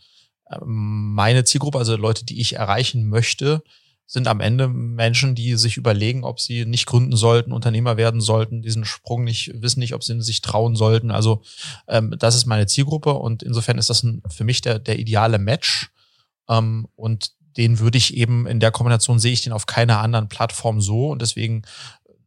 [0.50, 3.62] ähm, meine Zielgruppe, also Leute, die ich erreichen möchte,
[4.08, 8.62] sind am Ende Menschen, die sich überlegen, ob sie nicht gründen sollten, Unternehmer werden sollten,
[8.62, 11.10] diesen Sprung nicht, wissen nicht, ob sie sich trauen sollten.
[11.10, 11.42] Also
[11.88, 15.38] ähm, das ist meine Zielgruppe und insofern ist das ein, für mich der, der ideale
[15.38, 15.90] Match.
[16.48, 20.28] Ähm, und den würde ich eben in der Kombination sehe ich den auf keiner anderen
[20.28, 21.62] Plattform so und deswegen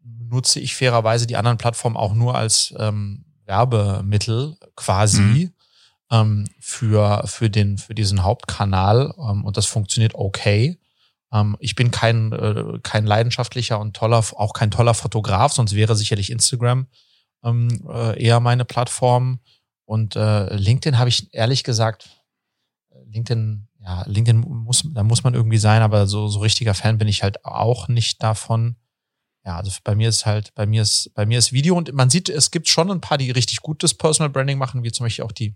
[0.03, 5.21] nutze ich fairerweise die anderen Plattformen auch nur als ähm, Werbemittel quasi.
[5.21, 5.53] Mhm
[6.11, 10.79] ähm, für, für, den, für diesen Hauptkanal ähm, und das funktioniert okay.
[11.31, 15.95] Ähm, ich bin kein, äh, kein leidenschaftlicher und toller, auch kein toller Fotograf, sonst wäre
[15.95, 16.87] sicherlich Instagram
[17.43, 19.39] ähm, äh, eher meine Plattform.
[19.85, 22.09] Und äh, LinkedIn habe ich ehrlich gesagt,
[23.07, 27.07] LinkedIn, ja, LinkedIn muss, da muss man irgendwie sein, aber so, so richtiger Fan bin
[27.07, 28.75] ich halt auch nicht davon.
[29.45, 32.09] Ja, also bei mir ist halt, bei mir ist, bei mir ist Video und man
[32.09, 35.25] sieht, es gibt schon ein paar, die richtig gutes Personal Branding machen, wie zum Beispiel
[35.25, 35.55] auch die,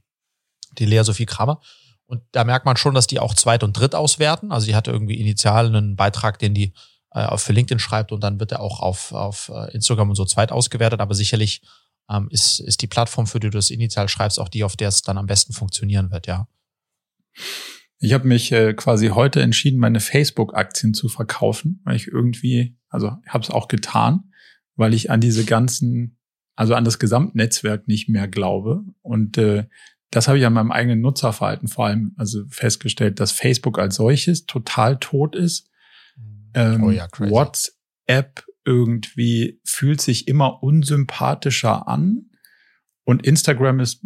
[0.78, 1.62] die Lea Sophie Kramer.
[2.06, 4.52] Und da merkt man schon, dass die auch Zweit- und Dritt auswerten.
[4.52, 6.74] Also die hatte irgendwie initial einen Beitrag, den die
[7.12, 10.26] äh, für LinkedIn schreibt und dann wird er auch auf, auf äh, Instagram und so
[10.26, 11.00] zweit ausgewertet.
[11.00, 11.62] Aber sicherlich
[12.10, 14.90] ähm, ist, ist die Plattform, für die du das initial schreibst, auch die, auf der
[14.90, 16.48] es dann am besten funktionieren wird, ja.
[18.00, 23.18] Ich habe mich äh, quasi heute entschieden, meine Facebook-Aktien zu verkaufen, weil ich irgendwie, also
[23.28, 24.32] habe es auch getan,
[24.76, 26.18] weil ich an diese ganzen,
[26.56, 28.84] also an das Gesamtnetzwerk nicht mehr glaube.
[29.02, 29.66] Und äh,
[30.12, 34.46] das habe ich an meinem eigenen Nutzerverhalten vor allem also festgestellt, dass Facebook als solches
[34.46, 35.70] total tot ist.
[36.54, 37.32] Ähm, oh ja, crazy.
[37.32, 42.30] WhatsApp irgendwie fühlt sich immer unsympathischer an.
[43.06, 44.02] Und Instagram ist,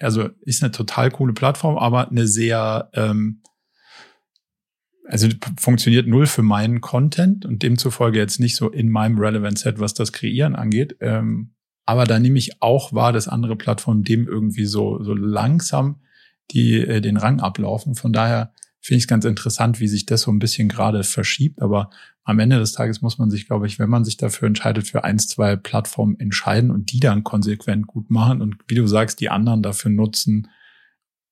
[0.00, 3.42] also ist eine total coole Plattform, aber eine sehr, ähm,
[5.08, 5.28] also
[5.58, 9.94] funktioniert null für meinen Content und demzufolge jetzt nicht so in meinem Relevant Set, was
[9.94, 10.96] das Kreieren angeht.
[11.00, 11.52] Ähm,
[11.84, 16.00] aber da nehme ich auch wahr, dass andere Plattformen dem irgendwie so, so langsam
[16.50, 17.94] die, äh, den Rang ablaufen.
[17.94, 21.62] Von daher finde ich es ganz interessant, wie sich das so ein bisschen gerade verschiebt.
[21.62, 21.90] Aber
[22.24, 25.04] am Ende des Tages muss man sich, glaube ich, wenn man sich dafür entscheidet, für
[25.04, 29.28] eins, zwei Plattformen entscheiden und die dann konsequent gut machen und wie du sagst, die
[29.28, 30.48] anderen dafür nutzen,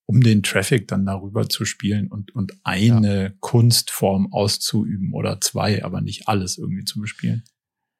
[0.07, 3.31] um den Traffic dann darüber zu spielen und, und eine ja.
[3.41, 7.45] Kunstform auszuüben oder zwei, aber nicht alles irgendwie zu bespielen.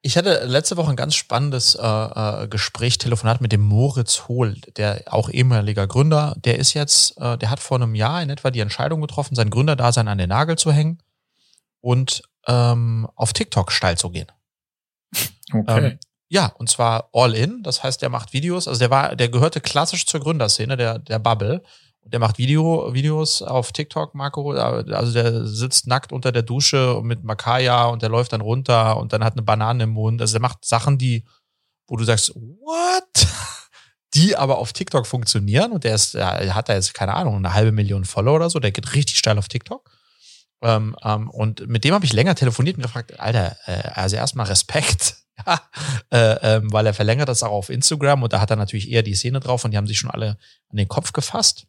[0.07, 4.57] Ich hatte letzte Woche ein ganz spannendes äh, äh, Gespräch, Telefonat mit dem Moritz Hohl,
[4.77, 6.37] der auch ehemaliger Gründer.
[6.45, 9.49] Der ist jetzt, äh, der hat vor einem Jahr in etwa die Entscheidung getroffen, sein
[9.49, 10.99] Gründerdasein an den Nagel zu hängen
[11.81, 14.31] und ähm, auf TikTok steil zu gehen.
[15.53, 15.87] Okay.
[15.87, 15.99] Ähm,
[16.29, 17.63] ja, und zwar all in.
[17.63, 18.67] Das heißt, der macht Videos.
[18.67, 21.63] Also der war, der gehörte klassisch zur Gründerszene, der, der Bubble.
[22.07, 24.51] Der macht Video, Videos auf TikTok, Marco.
[24.53, 29.13] Also der sitzt nackt unter der Dusche mit Makaya und der läuft dann runter und
[29.13, 30.21] dann hat eine Banane im Mund.
[30.21, 31.25] Also der macht Sachen, die,
[31.87, 33.27] wo du sagst, what?
[34.15, 37.53] Die aber auf TikTok funktionieren und der ist, er hat da jetzt, keine Ahnung, eine
[37.53, 39.91] halbe Million Follower oder so, der geht richtig steil auf TikTok.
[40.63, 44.47] Ähm, ähm, und mit dem habe ich länger telefoniert und gefragt, Alter, äh, also erstmal
[44.47, 45.61] Respekt, ja,
[46.13, 49.03] äh, äh, weil er verlängert das auch auf Instagram und da hat er natürlich eher
[49.03, 50.39] die Szene drauf und die haben sich schon alle
[50.69, 51.67] an den Kopf gefasst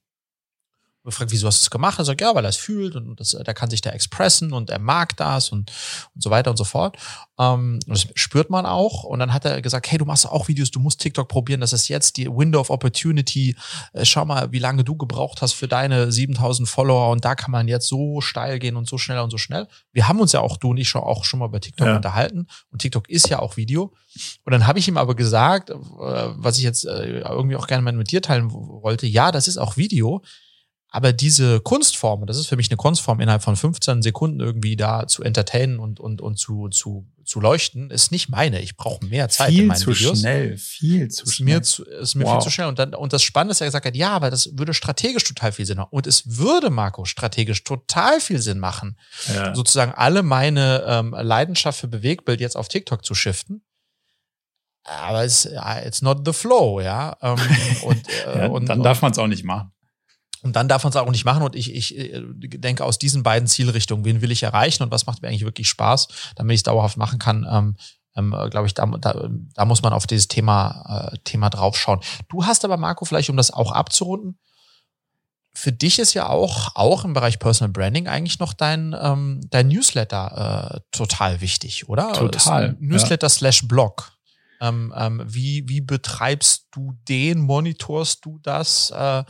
[1.05, 1.99] gefragt, wieso hast du es gemacht?
[1.99, 4.69] Er sagt, ja, weil er es fühlt und das, der kann sich da expressen und
[4.69, 5.71] er mag das und,
[6.13, 6.97] und so weiter und so fort.
[7.37, 9.03] Ähm, das spürt man auch.
[9.03, 11.73] Und dann hat er gesagt, hey, du machst auch Videos, du musst TikTok probieren, das
[11.73, 13.55] ist jetzt die Window of Opportunity.
[13.93, 17.51] Äh, schau mal, wie lange du gebraucht hast für deine 7000 Follower und da kann
[17.51, 19.67] man jetzt so steil gehen und so schnell und so schnell.
[19.91, 21.95] Wir haben uns ja auch, du und ich schon auch schon mal bei TikTok ja.
[21.95, 23.93] unterhalten und TikTok ist ja auch Video.
[24.43, 27.83] Und dann habe ich ihm aber gesagt, äh, was ich jetzt äh, irgendwie auch gerne
[27.83, 30.21] mal mit dir teilen wollte, ja, das ist auch Video.
[30.95, 34.77] Aber diese Kunstform, und das ist für mich eine Kunstform, innerhalb von 15 Sekunden irgendwie
[34.77, 38.61] da zu entertainen und, und, und zu, zu, zu leuchten, ist nicht meine.
[38.61, 40.21] Ich brauche mehr Zeit viel in meinen zu Videos.
[40.21, 41.55] schnell, viel zu ist schnell.
[41.55, 42.35] Mir zu, ist mir wow.
[42.35, 42.67] viel zu schnell.
[42.67, 45.51] Und, dann, und das Spannende ist, er gesagt hat, ja, aber das würde strategisch total
[45.51, 45.89] viel Sinn machen.
[45.91, 48.97] Und es würde, Marco, strategisch total viel Sinn machen,
[49.33, 49.53] ja.
[49.53, 53.65] sozusagen alle meine ähm, Leidenschaft für Bewegbild jetzt auf TikTok zu shiften
[54.85, 55.49] aber es
[55.83, 57.17] it's not the flow, ja.
[57.19, 57.39] Ähm,
[57.81, 59.71] und, äh, ja und, dann darf man es auch nicht machen.
[60.45, 61.41] Und dann darf man es auch nicht machen.
[61.41, 65.07] Und ich, ich äh, denke aus diesen beiden Zielrichtungen, wen will ich erreichen und was
[65.07, 67.75] macht mir eigentlich wirklich Spaß, damit ich es dauerhaft machen kann, ähm,
[68.15, 71.99] ähm, glaube ich, da, da, da muss man auf dieses Thema, äh, Thema draufschauen.
[72.29, 74.37] Du hast aber, Marco, vielleicht, um das auch abzurunden,
[75.55, 79.69] für dich ist ja auch, auch im Bereich Personal Branding eigentlich noch dein, ähm, dein
[79.69, 82.13] Newsletter äh, total wichtig, oder?
[82.13, 82.77] Total.
[82.79, 83.29] Newsletter ja.
[83.29, 84.11] slash Blog.
[84.61, 87.41] Ähm, ähm, wie, wie betreibst du den?
[87.41, 88.91] Monitorst du das?
[88.91, 89.23] Äh,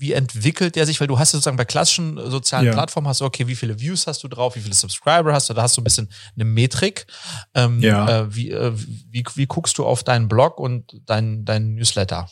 [0.00, 1.00] wie entwickelt der sich?
[1.00, 2.72] Weil du hast sozusagen bei klassischen sozialen ja.
[2.72, 5.54] Plattformen hast du, okay, wie viele Views hast du drauf, wie viele Subscriber hast du,
[5.54, 7.06] da hast du ein bisschen eine Metrik.
[7.54, 8.22] Ähm, ja.
[8.22, 12.30] Äh, wie, äh, wie, wie guckst du auf deinen Blog und deinen dein Newsletter?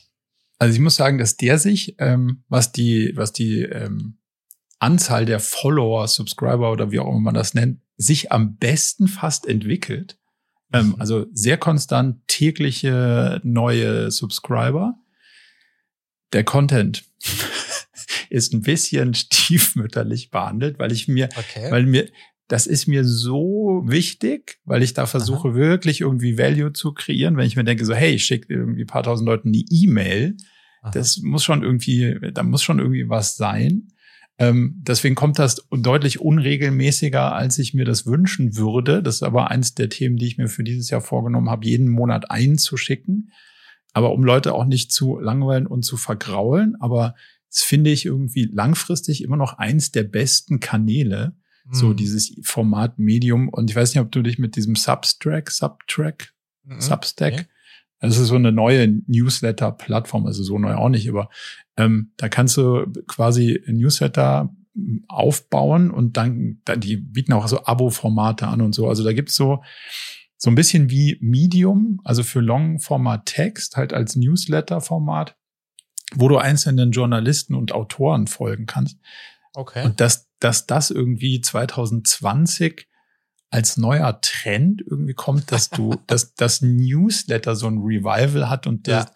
[0.58, 4.18] Also ich muss sagen, dass der sich, ähm, was die, was die ähm,
[4.78, 9.46] Anzahl der Follower, Subscriber oder wie auch immer man das nennt, sich am besten fast
[9.46, 10.18] entwickelt.
[10.72, 10.96] Ähm, mhm.
[10.98, 14.94] also sehr konstant tägliche neue Subscriber.
[16.32, 17.04] Der Content
[18.30, 21.70] ist ein bisschen stiefmütterlich behandelt, weil ich mir, okay.
[21.70, 22.08] weil mir,
[22.48, 25.54] das ist mir so wichtig, weil ich da versuche Aha.
[25.54, 27.36] wirklich irgendwie Value zu kreieren.
[27.36, 30.36] Wenn ich mir denke, so, hey, ich schicke irgendwie ein paar tausend Leuten die E-Mail,
[30.92, 33.88] das muss schon irgendwie, da muss schon irgendwie was sein.
[34.38, 39.02] Ähm, deswegen kommt das deutlich unregelmäßiger, als ich mir das wünschen würde.
[39.02, 41.88] Das ist aber eins der Themen, die ich mir für dieses Jahr vorgenommen habe, jeden
[41.88, 43.32] Monat einzuschicken.
[43.92, 46.76] Aber um Leute auch nicht zu langweilen und zu vergraulen.
[46.78, 47.16] Aber
[47.50, 51.34] das finde ich irgendwie langfristig immer noch eins der besten Kanäle,
[51.70, 51.96] so mhm.
[51.96, 53.48] dieses Format Medium.
[53.48, 56.32] Und ich weiß nicht, ob du dich mit diesem Substrack, Subtrack,
[56.64, 56.80] mhm.
[56.80, 57.46] Substack, okay.
[58.00, 61.28] das ist so eine neue Newsletter-Plattform, also so neu auch nicht, aber
[61.76, 64.54] ähm, da kannst du quasi Newsletter
[65.08, 68.88] aufbauen und dann, die bieten auch so Abo-Formate an und so.
[68.88, 69.62] Also da gibt's so,
[70.36, 75.36] so ein bisschen wie Medium, also für Long-Format-Text, halt als Newsletter-Format,
[76.14, 78.98] wo du einzelnen Journalisten und Autoren folgen kannst.
[79.54, 79.84] Okay.
[79.84, 82.86] Und dass, dass das irgendwie 2020
[83.50, 88.88] als neuer Trend irgendwie kommt, dass du, dass das Newsletter so ein Revival hat und
[88.88, 89.10] das, ja.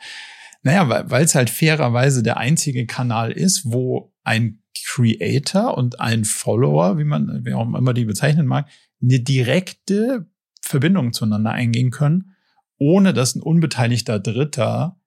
[0.62, 6.99] naja, weil es halt fairerweise der einzige Kanal ist, wo ein Creator und ein Follower,
[6.99, 8.68] wie man, wie auch immer die bezeichnen mag,
[9.03, 10.26] eine direkte
[10.62, 12.34] Verbindung zueinander eingehen können,
[12.78, 14.99] ohne dass ein unbeteiligter Dritter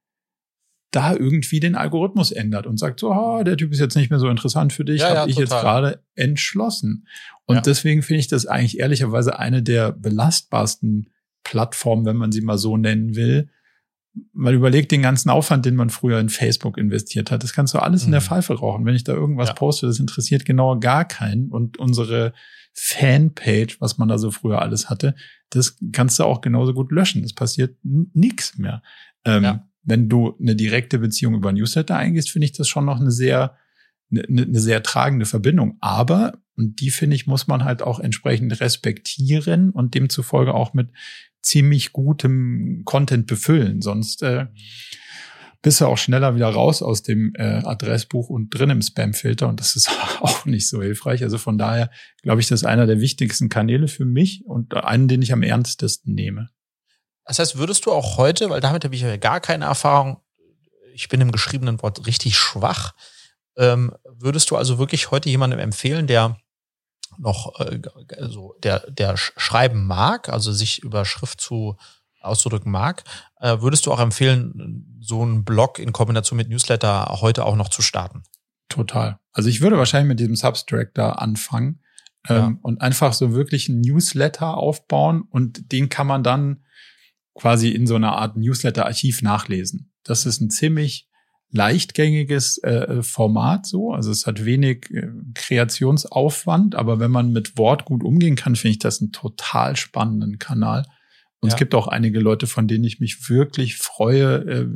[0.96, 4.20] da irgendwie den Algorithmus ändert und sagt so, ah, der Typ ist jetzt nicht mehr
[4.20, 5.44] so interessant für dich, ja, habe ja, ich total.
[5.44, 7.08] jetzt gerade entschlossen.
[7.46, 7.62] Und ja.
[7.62, 11.10] deswegen finde ich das eigentlich ehrlicherweise eine der belastbarsten
[11.44, 13.50] Plattformen, wenn man sie mal so nennen will.
[14.32, 17.44] Man überlegt den ganzen Aufwand, den man früher in Facebook investiert hat.
[17.44, 18.08] Das kannst du alles mhm.
[18.08, 18.26] in der mhm.
[18.26, 18.86] Pfeife rauchen.
[18.86, 21.50] Wenn ich da irgendwas poste, das interessiert genau gar keinen.
[21.52, 22.34] Und unsere
[22.74, 25.16] Fanpage, was man da so früher alles hatte,
[25.50, 27.22] das kannst du auch genauso gut löschen.
[27.22, 28.82] Das passiert nichts mehr.
[29.26, 33.00] Ähm, ja wenn du eine direkte Beziehung über Newsletter eingehst, finde ich das schon noch
[33.00, 33.56] eine sehr,
[34.12, 35.78] eine, eine sehr tragende Verbindung.
[35.80, 40.90] Aber, und die finde ich, muss man halt auch entsprechend respektieren und demzufolge auch mit
[41.42, 43.82] ziemlich gutem Content befüllen.
[43.82, 44.48] Sonst äh,
[45.62, 49.60] bist du auch schneller wieder raus aus dem äh, Adressbuch und drin im Spamfilter und
[49.60, 51.24] das ist auch nicht so hilfreich.
[51.24, 51.92] Also von daher
[52.24, 55.44] glaube ich, das ist einer der wichtigsten Kanäle für mich und einen, den ich am
[55.44, 56.50] ernstesten nehme.
[57.26, 60.22] Das heißt, würdest du auch heute, weil damit habe ich ja gar keine Erfahrung,
[60.94, 62.94] ich bin im geschriebenen Wort richtig schwach,
[63.58, 66.38] ähm, würdest du also wirklich heute jemandem empfehlen, der
[67.18, 67.82] noch äh,
[68.18, 71.78] also der der schreiben mag, also sich über Schrift zu
[72.22, 73.04] auszudrücken mag,
[73.40, 77.70] äh, würdest du auch empfehlen, so einen Blog in Kombination mit Newsletter heute auch noch
[77.70, 78.24] zu starten?
[78.68, 79.20] Total.
[79.32, 81.82] Also ich würde wahrscheinlich mit diesem Substract da anfangen
[82.28, 82.58] ähm, ja.
[82.64, 86.64] und einfach so wirklich einen Newsletter aufbauen und den kann man dann
[87.36, 89.94] quasi in so einer Art Newsletter-Archiv nachlesen.
[90.04, 91.08] Das ist ein ziemlich
[91.52, 93.92] leichtgängiges äh, Format so.
[93.92, 98.72] Also es hat wenig äh, Kreationsaufwand, aber wenn man mit Wort gut umgehen kann, finde
[98.74, 100.86] ich das einen total spannenden Kanal.
[101.40, 101.54] Und ja.
[101.54, 104.68] es gibt auch einige Leute, von denen ich mich wirklich freue, äh,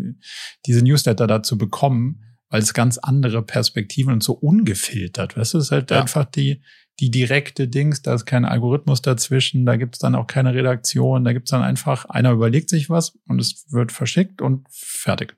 [0.65, 5.37] diese Newsletter da zu bekommen, weil es ganz andere Perspektiven und so ungefiltert.
[5.37, 6.01] Weißt du, es ist halt ja.
[6.01, 6.61] einfach die,
[6.99, 11.23] die direkte Dings, da ist kein Algorithmus dazwischen, da gibt es dann auch keine Redaktion,
[11.23, 15.37] da gibt es dann einfach, einer überlegt sich was und es wird verschickt und fertig.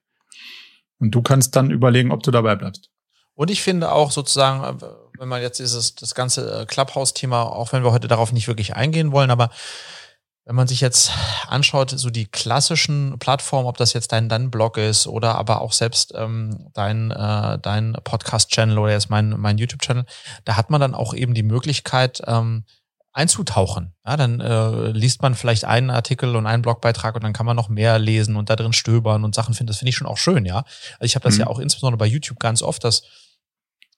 [0.99, 2.89] Und du kannst dann überlegen, ob du dabei bleibst.
[3.35, 4.81] Und ich finde auch sozusagen,
[5.17, 9.11] wenn man jetzt dieses, das ganze Clubhouse-Thema, auch wenn wir heute darauf nicht wirklich eingehen
[9.11, 9.49] wollen, aber
[10.51, 11.13] wenn man sich jetzt
[11.47, 15.71] anschaut, so die klassischen Plattformen, ob das jetzt dein, dein Blog ist oder aber auch
[15.71, 20.03] selbst ähm, dein, äh, dein Podcast-Channel oder jetzt mein, mein YouTube-Channel,
[20.43, 22.65] da hat man dann auch eben die Möglichkeit, ähm,
[23.13, 23.93] einzutauchen.
[24.05, 27.55] Ja, dann äh, liest man vielleicht einen Artikel und einen Blogbeitrag und dann kann man
[27.55, 29.69] noch mehr lesen und da drin stöbern und Sachen finden.
[29.69, 30.65] Das finde ich schon auch schön, ja.
[30.99, 31.41] Also ich habe das mhm.
[31.41, 33.03] ja auch insbesondere bei YouTube ganz oft, dass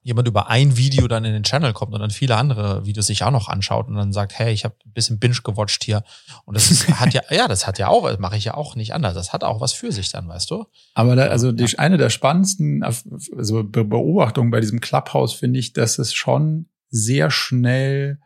[0.03, 3.23] jemand über ein Video dann in den Channel kommt und dann viele andere Videos sich
[3.23, 6.03] auch noch anschaut und dann sagt, hey, ich habe ein bisschen binge gewatcht hier
[6.45, 8.75] und das ist, hat ja, ja, das hat ja auch, das mache ich ja auch
[8.75, 9.13] nicht anders.
[9.13, 10.65] Das hat auch was für sich dann, weißt du?
[10.93, 15.97] Aber da, also die, eine der spannendsten also Beobachtungen bei diesem Clubhouse finde ich, dass
[15.97, 18.19] es schon sehr schnell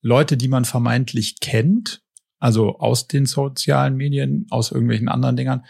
[0.00, 2.02] Leute, die man vermeintlich kennt,
[2.38, 5.64] also aus den sozialen Medien, aus irgendwelchen anderen Dingern,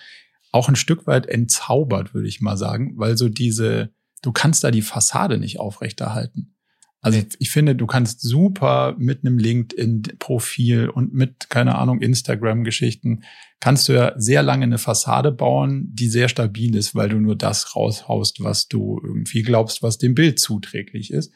[0.53, 3.91] auch ein Stück weit entzaubert, würde ich mal sagen, weil so diese
[4.25, 6.55] du kannst da die Fassade nicht aufrechterhalten.
[7.01, 13.25] Also ich, ich finde, du kannst super mit einem LinkedIn-Profil und mit, keine Ahnung, Instagram-Geschichten,
[13.61, 17.37] kannst du ja sehr lange eine Fassade bauen, die sehr stabil ist, weil du nur
[17.37, 21.31] das raushaust, was du irgendwie glaubst, was dem Bild zuträglich ist.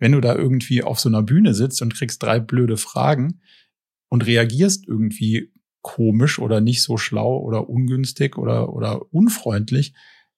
[0.00, 3.40] Wenn du da irgendwie auf so einer Bühne sitzt und kriegst drei blöde Fragen
[4.08, 9.94] und reagierst irgendwie komisch oder nicht so schlau oder ungünstig oder, oder unfreundlich,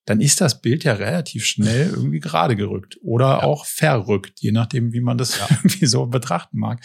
[0.07, 3.43] dann ist das Bild ja relativ schnell irgendwie gerade gerückt oder ja.
[3.43, 5.49] auch verrückt, je nachdem, wie man das ja.
[5.51, 6.81] irgendwie so betrachten mag.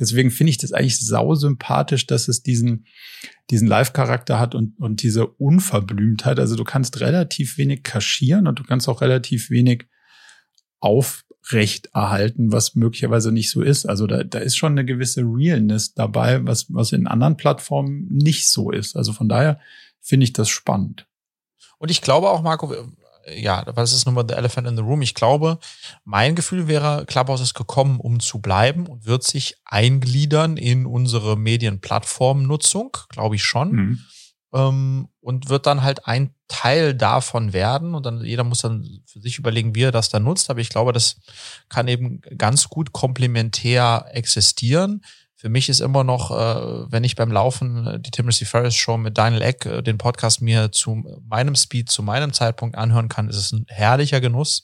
[0.00, 2.86] Deswegen finde ich das eigentlich sau sympathisch, dass es diesen,
[3.50, 6.40] diesen Live-Charakter hat und, und diese Unverblümtheit.
[6.40, 9.84] Also du kannst relativ wenig kaschieren und du kannst auch relativ wenig
[10.80, 13.84] aufrecht erhalten, was möglicherweise nicht so ist.
[13.84, 18.48] Also da, da ist schon eine gewisse Realness dabei, was, was in anderen Plattformen nicht
[18.48, 18.96] so ist.
[18.96, 19.60] Also von daher
[20.00, 21.06] finde ich das spannend.
[21.82, 22.72] Und ich glaube auch, Marco,
[23.34, 25.02] ja, was ist nun mal The Elephant in the Room?
[25.02, 25.58] Ich glaube,
[26.04, 31.36] mein Gefühl wäre, Clubhouse ist gekommen, um zu bleiben und wird sich eingliedern in unsere
[31.36, 33.72] Medienplattformnutzung, glaube ich schon.
[33.72, 33.98] Mhm.
[34.54, 39.20] Ähm, und wird dann halt ein Teil davon werden und dann jeder muss dann für
[39.20, 40.50] sich überlegen, wie er das dann nutzt.
[40.50, 41.16] Aber ich glaube, das
[41.68, 45.02] kann eben ganz gut komplementär existieren.
[45.42, 48.96] Für mich ist immer noch, äh, wenn ich beim Laufen äh, die Timothy Ferris Show
[48.96, 53.28] mit Daniel Eck, äh, den Podcast mir zu meinem Speed, zu meinem Zeitpunkt anhören kann,
[53.28, 54.62] ist es ein herrlicher Genuss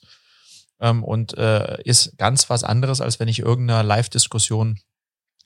[0.79, 4.79] ähm, und ist ganz was anderes, als wenn ich irgendeiner Live-Diskussion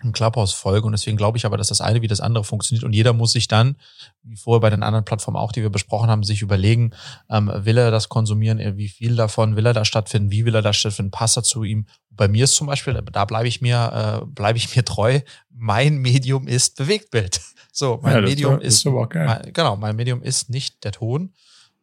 [0.04, 0.86] im Clubhouse folge.
[0.86, 2.84] Und deswegen glaube ich aber, dass das eine wie das andere funktioniert.
[2.84, 3.78] Und jeder muss sich dann,
[4.22, 6.92] wie vorher bei den anderen Plattformen auch, die wir besprochen haben, sich überlegen,
[7.32, 10.62] ähm, will er das konsumieren, wie viel davon will er da stattfinden, wie will er
[10.62, 11.88] da stattfinden, passt er zu ihm.
[12.16, 15.98] Bei mir ist zum Beispiel, da bleibe ich mir, äh, bleibe ich mir treu, mein
[15.98, 17.40] Medium ist Bewegtbild.
[17.76, 21.34] So, mein ja, Medium ist, ist mein, genau, mein Medium ist nicht der Ton.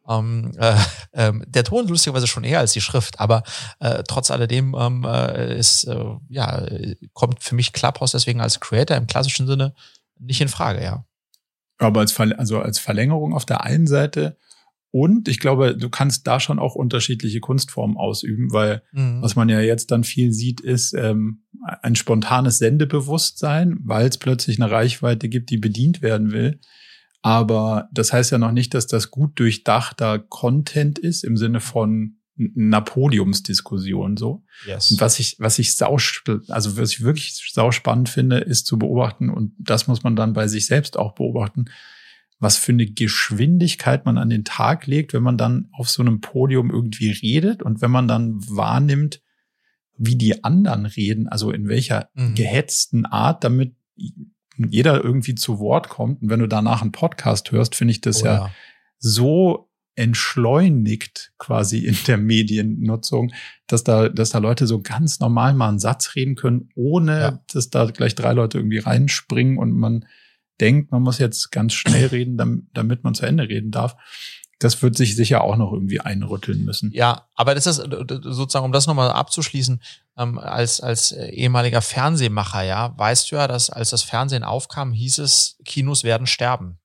[0.07, 0.73] Ähm, äh,
[1.11, 3.43] äh, der Ton lustigerweise schon eher als die Schrift, aber
[3.79, 6.65] äh, trotz alledem ähm, äh, ist, äh, ja,
[7.11, 9.73] kommt für mich Clubhouse deswegen als Creator im klassischen Sinne
[10.17, 11.03] nicht in Frage, ja.
[11.77, 14.37] Aber als, Ver also als Verlängerung auf der einen Seite
[14.91, 19.21] und ich glaube, du kannst da schon auch unterschiedliche Kunstformen ausüben, weil mhm.
[19.21, 21.43] was man ja jetzt dann viel sieht, ist ähm,
[21.81, 26.59] ein spontanes Sendebewusstsein, weil es plötzlich eine Reichweite gibt, die bedient werden will.
[27.21, 32.17] Aber das heißt ja noch nicht, dass das gut durchdachter Content ist im Sinne von
[32.57, 34.43] einer Podiumsdiskussion so.
[34.65, 34.91] Yes.
[34.91, 35.97] Und was ich, was ich sau,
[36.49, 40.33] also was ich wirklich sau spannend finde, ist zu beobachten und das muss man dann
[40.33, 41.65] bei sich selbst auch beobachten,
[42.41, 46.21] was für eine Geschwindigkeit man an den Tag legt, wenn man dann auf so einem
[46.21, 49.21] Podium irgendwie redet und wenn man dann wahrnimmt,
[49.95, 52.33] wie die anderen reden, also in welcher mhm.
[52.33, 53.75] gehetzten Art, damit
[54.57, 56.23] jeder irgendwie zu Wort kommt.
[56.23, 58.51] Und wenn du danach einen Podcast hörst, finde ich das oh, ja, ja
[58.97, 63.33] so entschleunigt quasi in der Mediennutzung,
[63.67, 67.39] dass da, dass da Leute so ganz normal mal einen Satz reden können, ohne ja.
[67.53, 70.05] dass da gleich drei Leute irgendwie reinspringen und man
[70.61, 73.95] denkt, man muss jetzt ganz schnell reden, damit man zu Ende reden darf
[74.63, 76.91] das wird sich sicher auch noch irgendwie einrütteln müssen.
[76.93, 79.81] Ja, aber das ist äh, sozusagen, um das nochmal abzuschließen,
[80.17, 84.93] ähm, als, als äh, ehemaliger Fernsehmacher, ja, weißt du ja, dass als das Fernsehen aufkam,
[84.93, 86.77] hieß es, Kinos werden sterben.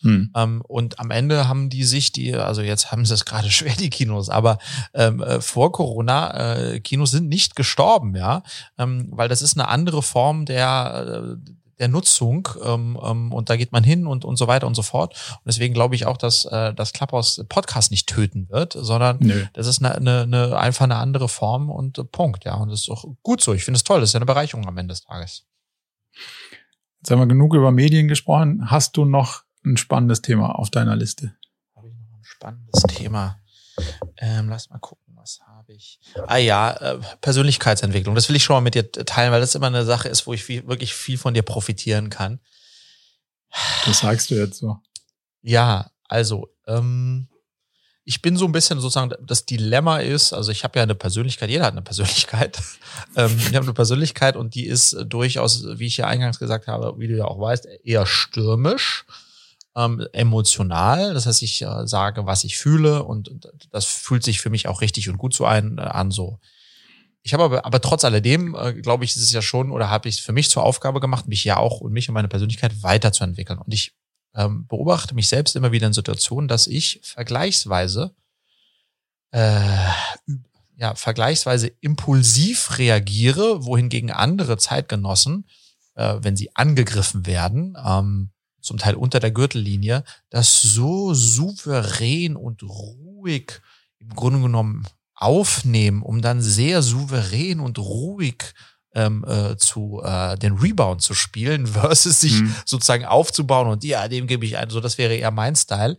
[0.00, 0.30] Hm.
[0.34, 3.74] Ähm, und am Ende haben die sich die, also jetzt haben sie es gerade schwer,
[3.78, 4.58] die Kinos, aber
[4.94, 8.42] ähm, äh, vor Corona, äh, Kinos sind nicht gestorben, ja,
[8.78, 11.50] ähm, weil das ist eine andere Form der, äh,
[11.80, 14.82] der Nutzung ähm, ähm, und da geht man hin und, und so weiter und so
[14.82, 15.14] fort.
[15.36, 19.46] Und deswegen glaube ich auch, dass äh, das Clubhouse Podcast nicht töten wird, sondern Nö.
[19.54, 22.44] das ist eine, eine, eine, einfach eine andere Form und äh, Punkt.
[22.44, 23.54] Ja, und das ist auch gut so.
[23.54, 24.00] Ich finde es toll.
[24.00, 25.46] Das ist ja eine Bereicherung am Ende des Tages.
[27.00, 28.70] Jetzt haben wir genug über Medien gesprochen.
[28.70, 31.34] Hast du noch ein spannendes Thema auf deiner Liste?
[31.74, 33.40] Habe ich noch ein spannendes Thema?
[34.18, 35.09] Ähm, lass mal gucken
[35.72, 35.98] ich?
[36.26, 38.14] Ah ja, äh, Persönlichkeitsentwicklung.
[38.14, 40.32] Das will ich schon mal mit dir teilen, weil das immer eine Sache ist, wo
[40.32, 42.40] ich viel, wirklich viel von dir profitieren kann.
[43.86, 44.78] Das sagst du jetzt so.
[45.42, 47.28] Ja, also, ähm,
[48.04, 51.50] ich bin so ein bisschen sozusagen, das Dilemma ist, also ich habe ja eine Persönlichkeit,
[51.50, 52.58] jeder hat eine Persönlichkeit.
[53.16, 56.98] ähm, ich habe eine Persönlichkeit und die ist durchaus, wie ich ja eingangs gesagt habe,
[56.98, 59.04] wie du ja auch weißt, eher stürmisch
[59.76, 61.14] ähm, emotional.
[61.14, 63.30] Das heißt, ich äh, sage, was ich fühle und
[63.70, 66.10] das fühlt sich für mich auch richtig und gut so ein, äh, an.
[66.10, 66.38] So
[67.22, 70.08] ich habe aber, aber trotz alledem, äh, glaube ich, ist es ja schon, oder habe
[70.08, 72.82] ich es für mich zur Aufgabe gemacht, mich ja auch und mich und meine Persönlichkeit
[72.82, 73.58] weiterzuentwickeln.
[73.58, 73.92] Und ich
[74.34, 78.14] ähm, beobachte mich selbst immer wieder in Situationen, dass ich vergleichsweise
[79.32, 79.88] äh,
[80.76, 85.46] ja, vergleichsweise impulsiv reagiere, wohingegen andere Zeitgenossen,
[85.94, 88.30] äh, wenn sie angegriffen werden, ähm,
[88.60, 93.60] zum Teil unter der Gürtellinie, das so souverän und ruhig
[93.98, 98.54] im Grunde genommen aufnehmen, um dann sehr souverän und ruhig
[98.94, 102.54] ähm, äh, zu äh, den Rebound zu spielen, versus sich mhm.
[102.64, 104.70] sozusagen aufzubauen und ja, dem gebe ich ein.
[104.70, 105.96] So, das wäre eher mein Style.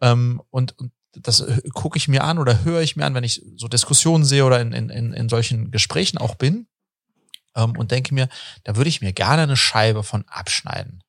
[0.00, 3.42] Ähm, und, und das gucke ich mir an oder höre ich mir an, wenn ich
[3.56, 6.68] so Diskussionen sehe oder in, in, in solchen Gesprächen auch bin
[7.56, 8.28] ähm, und denke mir,
[8.64, 11.02] da würde ich mir gerne eine Scheibe von abschneiden.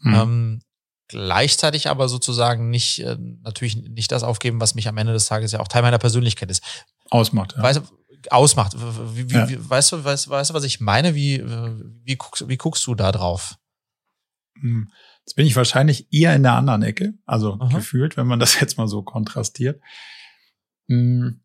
[0.00, 0.14] Mhm.
[0.14, 0.60] Ähm,
[1.08, 5.52] gleichzeitig aber sozusagen nicht, äh, natürlich nicht das aufgeben, was mich am Ende des Tages
[5.52, 6.62] ja auch Teil meiner Persönlichkeit ist.
[7.10, 7.62] Ausmacht, ja.
[7.62, 7.82] Weißt,
[8.30, 8.76] ausmacht.
[9.14, 9.48] Wie, wie, ja.
[9.48, 11.14] wie, weißt, du, weißt, weißt du, was ich meine?
[11.14, 11.42] Wie,
[12.04, 13.56] wie, guckst, wie guckst du da drauf?
[14.54, 14.90] Mhm.
[15.24, 17.68] Jetzt bin ich wahrscheinlich eher in der anderen Ecke, also Aha.
[17.68, 19.80] gefühlt, wenn man das jetzt mal so kontrastiert.
[20.88, 21.40] Hm,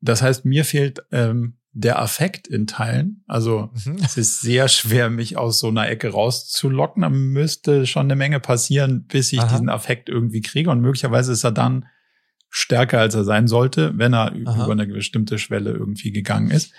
[0.00, 3.24] das heißt, mir fehlt ähm, der Affekt in Teilen.
[3.26, 3.96] Also mhm.
[4.04, 7.02] es ist sehr schwer, mich aus so einer Ecke rauszulocken.
[7.02, 9.48] Da müsste schon eine Menge passieren, bis ich Aha.
[9.48, 10.70] diesen Affekt irgendwie kriege.
[10.70, 11.86] Und möglicherweise ist er dann
[12.50, 14.64] stärker, als er sein sollte, wenn er Aha.
[14.64, 16.74] über eine bestimmte Schwelle irgendwie gegangen ist.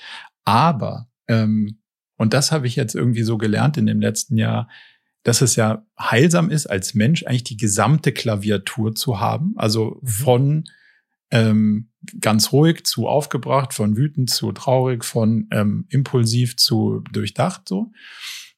[0.46, 1.80] Aber, ähm,
[2.18, 4.70] und das habe ich jetzt irgendwie so gelernt in dem letzten Jahr,
[5.24, 9.54] dass es ja heilsam ist, als Mensch eigentlich die gesamte Klaviatur zu haben.
[9.56, 10.08] Also mhm.
[10.08, 10.64] von
[11.32, 11.90] ähm,
[12.20, 17.92] ganz ruhig zu aufgebracht, von wütend zu traurig, von ähm, impulsiv zu durchdacht so.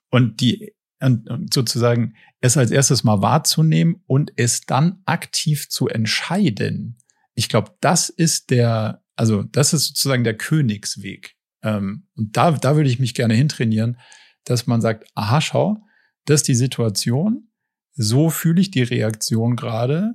[0.09, 6.97] Und die und sozusagen es als erstes mal wahrzunehmen und es dann aktiv zu entscheiden.
[7.33, 11.35] Ich glaube, das ist der, also das ist sozusagen der Königsweg.
[11.63, 13.99] Ähm, und da, da würde ich mich gerne hintrainieren,
[14.45, 15.77] dass man sagt, aha, schau,
[16.25, 17.49] das ist die Situation,
[17.93, 20.13] so fühle ich die Reaktion gerade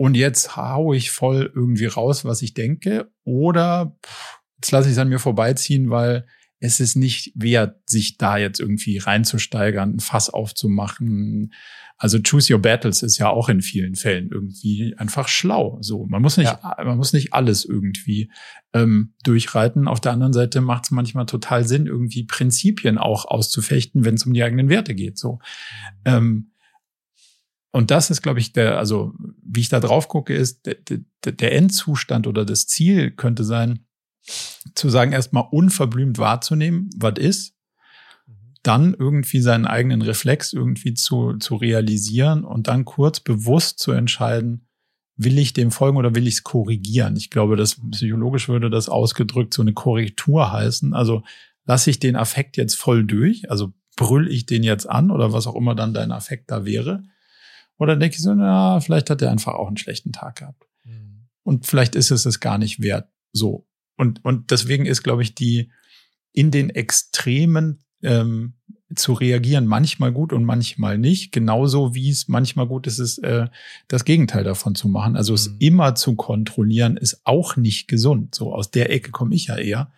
[0.00, 4.92] und jetzt hau ich voll irgendwie raus, was ich denke oder pff, jetzt lasse ich
[4.92, 6.26] es an mir vorbeiziehen, weil
[6.58, 11.52] es ist nicht wert, sich da jetzt irgendwie reinzusteigern, ein Fass aufzumachen.
[11.98, 15.76] Also choose your battles ist ja auch in vielen Fällen irgendwie einfach schlau.
[15.82, 16.76] So, man muss nicht, ja.
[16.82, 18.32] man muss nicht alles irgendwie
[18.72, 19.86] ähm, durchreiten.
[19.86, 24.24] Auf der anderen Seite macht es manchmal total Sinn, irgendwie Prinzipien auch auszufechten, wenn es
[24.24, 25.18] um die eigenen Werte geht.
[25.18, 25.40] So.
[26.06, 26.49] Ähm,
[27.72, 31.32] und das ist, glaube ich, der, also wie ich da drauf gucke, ist der, der,
[31.32, 33.86] der Endzustand oder das Ziel könnte sein,
[34.74, 37.54] zu sagen, erstmal unverblümt wahrzunehmen, was ist,
[38.62, 44.66] dann irgendwie seinen eigenen Reflex irgendwie zu, zu realisieren und dann kurz bewusst zu entscheiden,
[45.16, 47.16] will ich dem folgen oder will ich es korrigieren?
[47.16, 50.92] Ich glaube, das psychologisch würde das ausgedrückt so eine Korrektur heißen.
[50.92, 51.22] Also
[51.66, 55.46] lasse ich den Affekt jetzt voll durch, also brüll ich den jetzt an oder was
[55.46, 57.02] auch immer dann dein Affekt da wäre.
[57.80, 60.68] Oder denke ich so, na, vielleicht hat er einfach auch einen schlechten Tag gehabt.
[60.84, 61.28] Mhm.
[61.42, 63.08] Und vielleicht ist es es gar nicht wert.
[63.32, 63.66] So.
[63.96, 65.72] Und, und deswegen ist, glaube ich, die
[66.32, 68.52] in den Extremen ähm,
[68.94, 71.32] zu reagieren manchmal gut und manchmal nicht.
[71.32, 73.48] Genauso wie es manchmal gut ist, ist äh,
[73.88, 75.16] das Gegenteil davon zu machen.
[75.16, 75.36] Also mhm.
[75.36, 78.34] es immer zu kontrollieren, ist auch nicht gesund.
[78.34, 79.90] So aus der Ecke komme ich ja eher.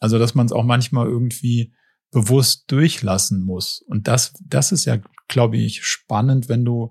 [0.00, 1.72] Also dass man es auch manchmal irgendwie
[2.10, 3.80] bewusst durchlassen muss.
[3.86, 6.90] Und das, das ist ja, glaube ich, spannend, wenn du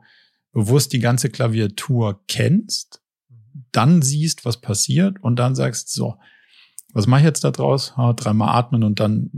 [0.51, 3.01] bewusst die ganze Klaviatur kennst,
[3.71, 6.15] dann siehst, was passiert und dann sagst, so,
[6.93, 7.95] was mache ich jetzt da draus?
[7.97, 9.29] Ha, dreimal atmen und dann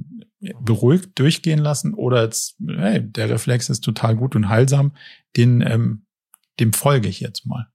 [0.62, 4.95] beruhigt durchgehen lassen oder jetzt, hey, der Reflex ist total gut und heilsam,
[5.36, 6.05] den, ähm,
[6.60, 7.68] dem folge ich jetzt mal.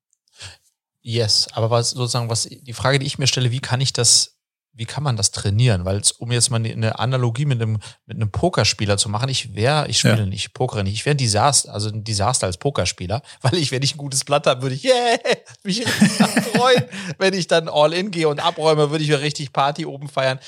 [1.03, 4.34] Yes, aber was sozusagen, was die Frage, die ich mir stelle, wie kann ich das
[4.77, 5.85] wie kann man das trainieren?
[5.85, 9.87] Weil um jetzt mal eine Analogie mit einem, mit einem Pokerspieler zu machen, ich wäre,
[9.89, 10.27] ich spiele ja.
[10.27, 13.83] nicht, Poker nicht, ich wäre ein Desaster, also ein Desaster als Pokerspieler, weil ich, wenn
[13.83, 15.18] ich ein gutes Blatt habe, würde ich yeah,
[15.62, 16.85] mich freuen.
[17.18, 20.41] wenn ich dann all in gehe und abräume, würde ich mir richtig Party oben feiern.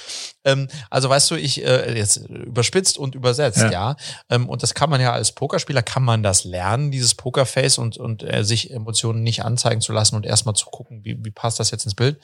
[0.44, 3.70] Ähm, also weißt du, ich äh, jetzt überspitzt und übersetzt, ja.
[3.70, 3.96] ja.
[4.28, 7.96] Ähm, und das kann man ja als Pokerspieler, kann man das lernen, dieses Pokerface und,
[7.96, 11.60] und äh, sich Emotionen nicht anzeigen zu lassen und erstmal zu gucken, wie, wie passt
[11.60, 12.18] das jetzt ins Bild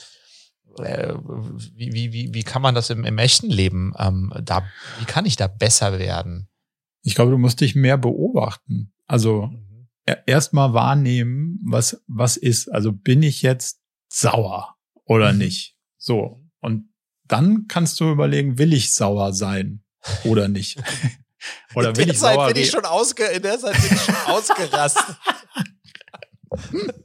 [0.79, 1.15] äh,
[1.75, 4.65] wie, wie, wie, wie kann man das im, im echten Leben ähm, da,
[4.99, 6.49] wie kann ich da besser werden?
[7.03, 8.93] Ich glaube, du musst dich mehr beobachten.
[9.07, 9.89] Also mhm.
[10.27, 12.69] erstmal wahrnehmen, was, was ist.
[12.69, 15.39] Also bin ich jetzt sauer oder mhm.
[15.39, 15.77] nicht?
[15.99, 16.43] So.
[16.61, 16.93] Und
[17.25, 19.85] dann kannst du überlegen, will ich sauer sein
[20.25, 20.83] oder nicht?
[21.75, 24.15] oder will ich Zeit sauer bin ich schon ausge In der Zeit bin ich schon
[24.27, 25.17] ausgerastet.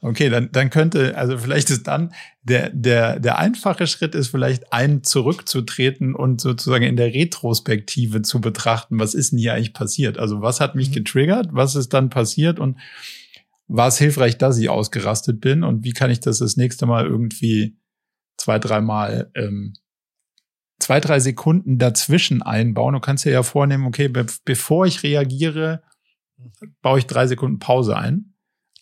[0.00, 4.72] Okay, dann, dann könnte, also vielleicht ist dann der, der, der einfache Schritt ist vielleicht
[4.72, 10.18] einen zurückzutreten und sozusagen in der Retrospektive zu betrachten, was ist denn hier eigentlich passiert?
[10.18, 10.94] Also was hat mich mhm.
[10.94, 11.48] getriggert?
[11.52, 12.58] Was ist dann passiert?
[12.58, 12.78] Und
[13.68, 15.62] war es hilfreich, dass ich ausgerastet bin?
[15.62, 17.76] Und wie kann ich das das nächste Mal irgendwie
[18.36, 19.74] zwei, dreimal, ähm,
[20.80, 22.94] zwei, drei Sekunden dazwischen einbauen?
[22.94, 25.82] Du kannst dir ja vornehmen, okay, be bevor ich reagiere,
[26.82, 28.29] baue ich drei Sekunden Pause ein.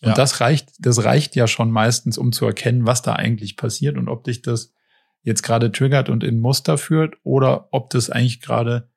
[0.01, 0.13] Und ja.
[0.13, 4.07] das reicht, das reicht ja schon meistens, um zu erkennen, was da eigentlich passiert und
[4.07, 4.73] ob dich das
[5.21, 8.89] jetzt gerade triggert und in Muster führt oder ob das eigentlich gerade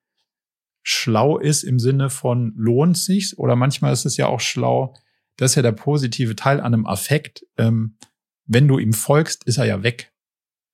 [0.83, 4.95] schlau ist im Sinne von lohnt sich's oder manchmal ist es ja auch schlau,
[5.37, 7.45] das ist ja der positive Teil an einem Affekt.
[7.57, 7.97] Ähm,
[8.45, 10.13] wenn du ihm folgst, ist er ja weg.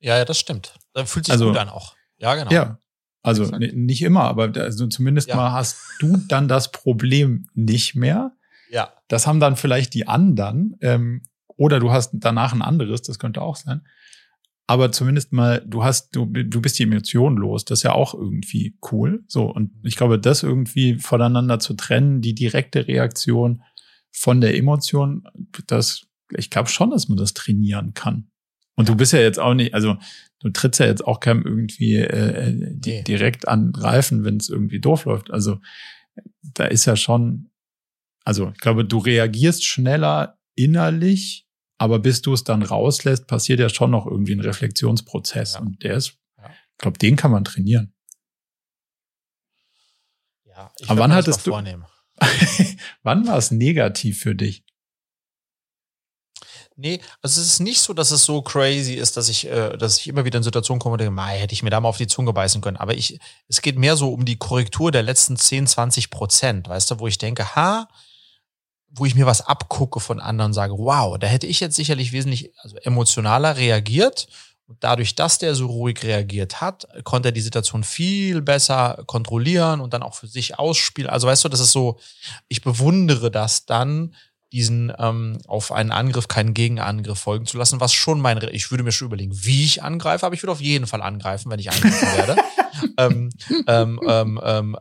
[0.01, 0.75] Ja, ja, das stimmt.
[0.93, 1.95] Dann fühlt sich also, gut an auch.
[2.19, 2.51] Ja, genau.
[2.51, 2.79] Ja,
[3.23, 5.37] also nicht immer, aber also zumindest ja.
[5.37, 8.33] mal hast du dann das Problem nicht mehr.
[9.09, 10.77] Das haben dann vielleicht die anderen.
[10.81, 11.23] Ähm,
[11.57, 13.83] oder du hast danach ein anderes, das könnte auch sein.
[14.71, 17.65] Aber zumindest mal, du hast, du, du bist die Emotion los.
[17.65, 19.25] Das ist ja auch irgendwie cool.
[19.27, 19.47] So.
[19.47, 23.63] Und ich glaube, das irgendwie voneinander zu trennen, die direkte Reaktion
[24.13, 25.25] von der Emotion,
[25.67, 26.07] das,
[26.37, 28.31] ich glaube schon, dass man das trainieren kann.
[28.77, 29.97] Und du bist ja jetzt auch nicht, also
[30.41, 33.03] du trittst ja jetzt auch keinem irgendwie äh, äh nee.
[33.03, 35.31] direkt an Reifen, wenn es irgendwie doof läuft.
[35.31, 35.59] Also
[36.43, 37.48] da ist ja schon,
[38.25, 41.47] also ich glaube, du reagierst schneller innerlich,
[41.79, 45.55] aber bis du es dann rauslässt, passiert ja schon noch irgendwie ein Reflexionsprozess.
[45.55, 45.61] Ja.
[45.61, 46.51] Und der ist, ja.
[46.51, 47.95] ich glaube, den kann man trainieren.
[50.45, 51.85] Ja, ich aber wann hattest du, vornehmen.
[53.03, 54.65] wann war es negativ für dich?
[56.81, 59.99] Nee, also es ist nicht so, dass es so crazy ist, dass ich, äh, dass
[59.99, 61.97] ich immer wieder in Situationen komme und denke, mei, hätte ich mir da mal auf
[61.97, 62.77] die Zunge beißen können.
[62.77, 63.19] Aber ich,
[63.49, 67.09] es geht mehr so um die Korrektur der letzten 10, 20 Prozent, weißt du, wo
[67.09, 67.89] ich denke, ha,
[68.91, 72.13] wo ich mir was abgucke von anderen und sage, wow, da hätte ich jetzt sicherlich
[72.13, 74.29] wesentlich also emotionaler reagiert.
[74.69, 79.81] Und dadurch, dass der so ruhig reagiert hat, konnte er die Situation viel besser kontrollieren
[79.81, 81.11] und dann auch für sich ausspielen.
[81.11, 81.99] Also weißt du, das ist so,
[82.47, 84.15] ich bewundere das dann,
[84.53, 88.85] diesen ähm, auf einen Angriff keinen Gegenangriff folgen zu lassen, was schon mein, ich würde
[88.85, 91.71] mir schon überlegen, wie ich angreife, aber ich würde auf jeden Fall angreifen, wenn ich
[91.71, 92.37] angreifen werde.
[92.97, 93.31] ähm,
[93.67, 94.77] ähm, ähm, ähm,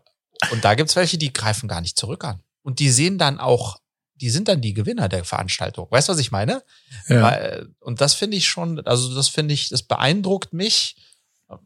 [0.52, 2.42] und da gibt's welche, die greifen gar nicht zurück an.
[2.62, 3.78] Und die sehen dann auch,
[4.16, 5.88] die sind dann die Gewinner der Veranstaltung.
[5.90, 6.64] Weißt du, was ich meine?
[7.08, 7.22] Ja.
[7.24, 10.96] Weil, und das finde ich schon, also das finde ich, das beeindruckt mich,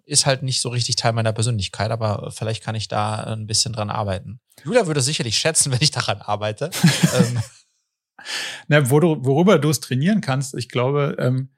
[0.06, 3.74] ist halt nicht so richtig Teil meiner Persönlichkeit, aber vielleicht kann ich da ein bisschen
[3.74, 4.40] dran arbeiten.
[4.64, 6.72] Julia würde sicherlich schätzen, wenn ich daran arbeite.
[8.68, 11.50] Na, worüber du es trainieren kannst, ich glaube, ähm,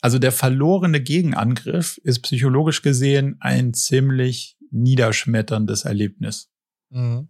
[0.00, 6.50] also der verlorene Gegenangriff ist psychologisch gesehen ein ziemlich niederschmetterndes Erlebnis.
[6.90, 7.28] Mhm.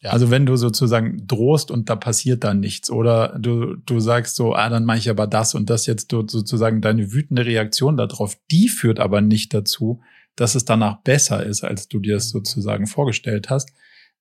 [0.00, 0.10] Ja.
[0.10, 4.54] Also wenn du sozusagen drohst und da passiert dann nichts oder du, du sagst so,
[4.54, 8.38] ah, dann mache ich aber das und das jetzt du, sozusagen deine wütende Reaktion darauf,
[8.50, 10.02] die führt aber nicht dazu,
[10.36, 13.72] dass es danach besser ist, als du dir es sozusagen vorgestellt hast.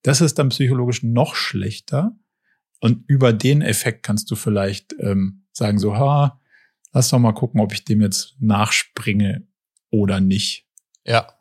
[0.02, 2.16] Das ist dann psychologisch noch schlechter.
[2.86, 6.40] Und über den Effekt kannst du vielleicht ähm, sagen, so, ha,
[6.94, 9.48] lass doch mal gucken, ob ich dem jetzt nachspringe
[9.90, 10.68] oder nicht.
[11.04, 11.34] Ja.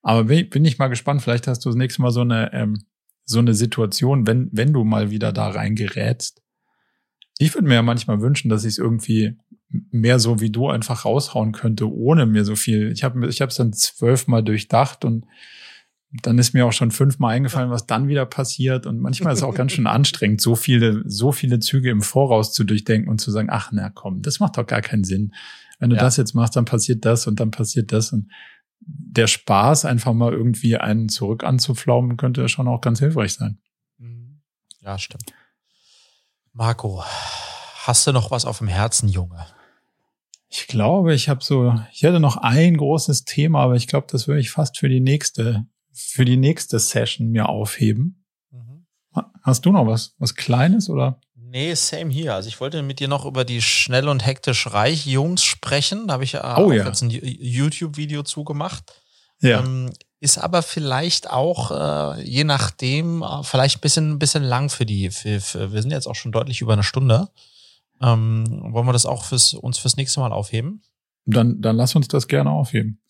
[0.00, 2.84] Aber bin, bin ich mal gespannt, vielleicht hast du das nächste Mal so eine, ähm,
[3.24, 6.40] so eine Situation, wenn, wenn du mal wieder da reingerätst.
[7.38, 9.36] Ich würde mir ja manchmal wünschen, dass ich es irgendwie
[9.90, 12.92] mehr so wie du einfach raushauen könnte, ohne mir so viel.
[12.92, 15.26] Ich habe ich es dann zwölfmal durchdacht und
[16.22, 18.86] dann ist mir auch schon fünfmal eingefallen, was dann wieder passiert.
[18.86, 22.52] Und manchmal ist es auch ganz schön anstrengend, so viele, so viele Züge im Voraus
[22.52, 25.34] zu durchdenken und zu sagen, ach na komm, das macht doch gar keinen Sinn.
[25.78, 26.02] Wenn du ja.
[26.02, 28.12] das jetzt machst, dann passiert das und dann passiert das.
[28.12, 28.30] Und
[28.80, 33.58] der Spaß, einfach mal irgendwie einen zurück anzuflaumen, könnte ja schon auch ganz hilfreich sein.
[34.84, 35.32] Ja, stimmt.
[36.52, 37.02] Marco,
[37.84, 39.46] hast du noch was auf dem Herzen, Junge?
[40.48, 44.28] Ich glaube, ich habe so, ich hätte noch ein großes Thema, aber ich glaube, das
[44.28, 48.24] würde ich fast für die nächste für die nächste Session mir aufheben.
[48.50, 48.86] Mhm.
[49.42, 50.14] Hast du noch was?
[50.18, 51.20] Was Kleines oder?
[51.36, 52.34] Nee, same hier.
[52.34, 56.08] Also ich wollte mit dir noch über die schnell und hektisch reich Jungs sprechen.
[56.08, 56.84] Da habe ich äh, oh, ja.
[56.84, 58.92] jetzt ein YouTube-Video zugemacht.
[59.40, 59.60] Ja.
[59.60, 64.84] Ähm, ist aber vielleicht auch, äh, je nachdem, äh, vielleicht ein bisschen, bisschen lang für
[64.84, 65.10] die.
[65.10, 67.28] Für, für, wir sind jetzt auch schon deutlich über eine Stunde.
[68.02, 70.82] Ähm, wollen wir das auch fürs, uns fürs nächste Mal aufheben?
[71.24, 73.00] Dann, dann lass uns das gerne aufheben.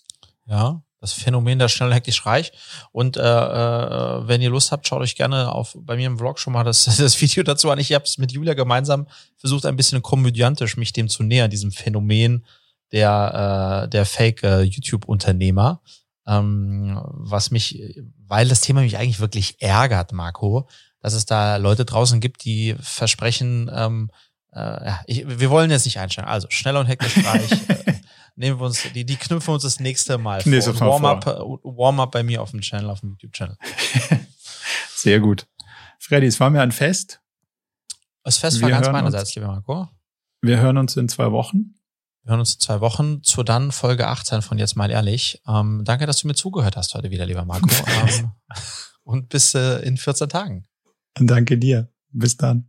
[0.46, 2.52] Ja, das Phänomen der schnell hektisch reich.
[2.90, 6.38] Und äh, äh, wenn ihr Lust habt, schaut euch gerne auf bei mir im Vlog
[6.38, 7.78] schon mal das, das Video dazu an.
[7.78, 9.06] Ich habe es mit Julia gemeinsam
[9.36, 12.46] versucht, ein bisschen komödiantisch mich dem zu nähern, diesem Phänomen
[12.90, 15.82] der, äh, der Fake-YouTube-Unternehmer.
[16.26, 17.84] Ähm, was mich,
[18.26, 20.66] weil das Thema mich eigentlich wirklich ärgert, Marco,
[21.00, 24.10] dass es da Leute draußen gibt, die versprechen, ähm,
[24.52, 26.30] äh, ich, wir wollen jetzt nicht einsteigen.
[26.30, 27.92] Also schneller und hektisch äh,
[28.36, 31.02] nehmen wir uns, die, die knüpfen wir uns das nächste Mal Nächstes vor.
[31.02, 31.26] Warm-up
[31.62, 33.56] Warm bei mir auf dem Channel, auf dem YouTube-Channel.
[34.94, 35.46] Sehr gut.
[35.98, 37.20] Freddy, es war mir ein Fest.
[38.22, 39.88] Das Fest war ganz meinerseits, lieber Marco.
[40.40, 41.74] Wir hören uns in zwei Wochen.
[42.22, 45.42] Wir hören uns in zwei Wochen zu dann Folge 18 von Jetzt mal ehrlich.
[45.46, 47.68] Ähm, danke, dass du mir zugehört hast heute wieder, lieber Marco.
[48.08, 48.32] ähm,
[49.02, 50.66] und bis äh, in 14 Tagen.
[51.14, 51.90] Danke dir.
[52.10, 52.68] Bis dann.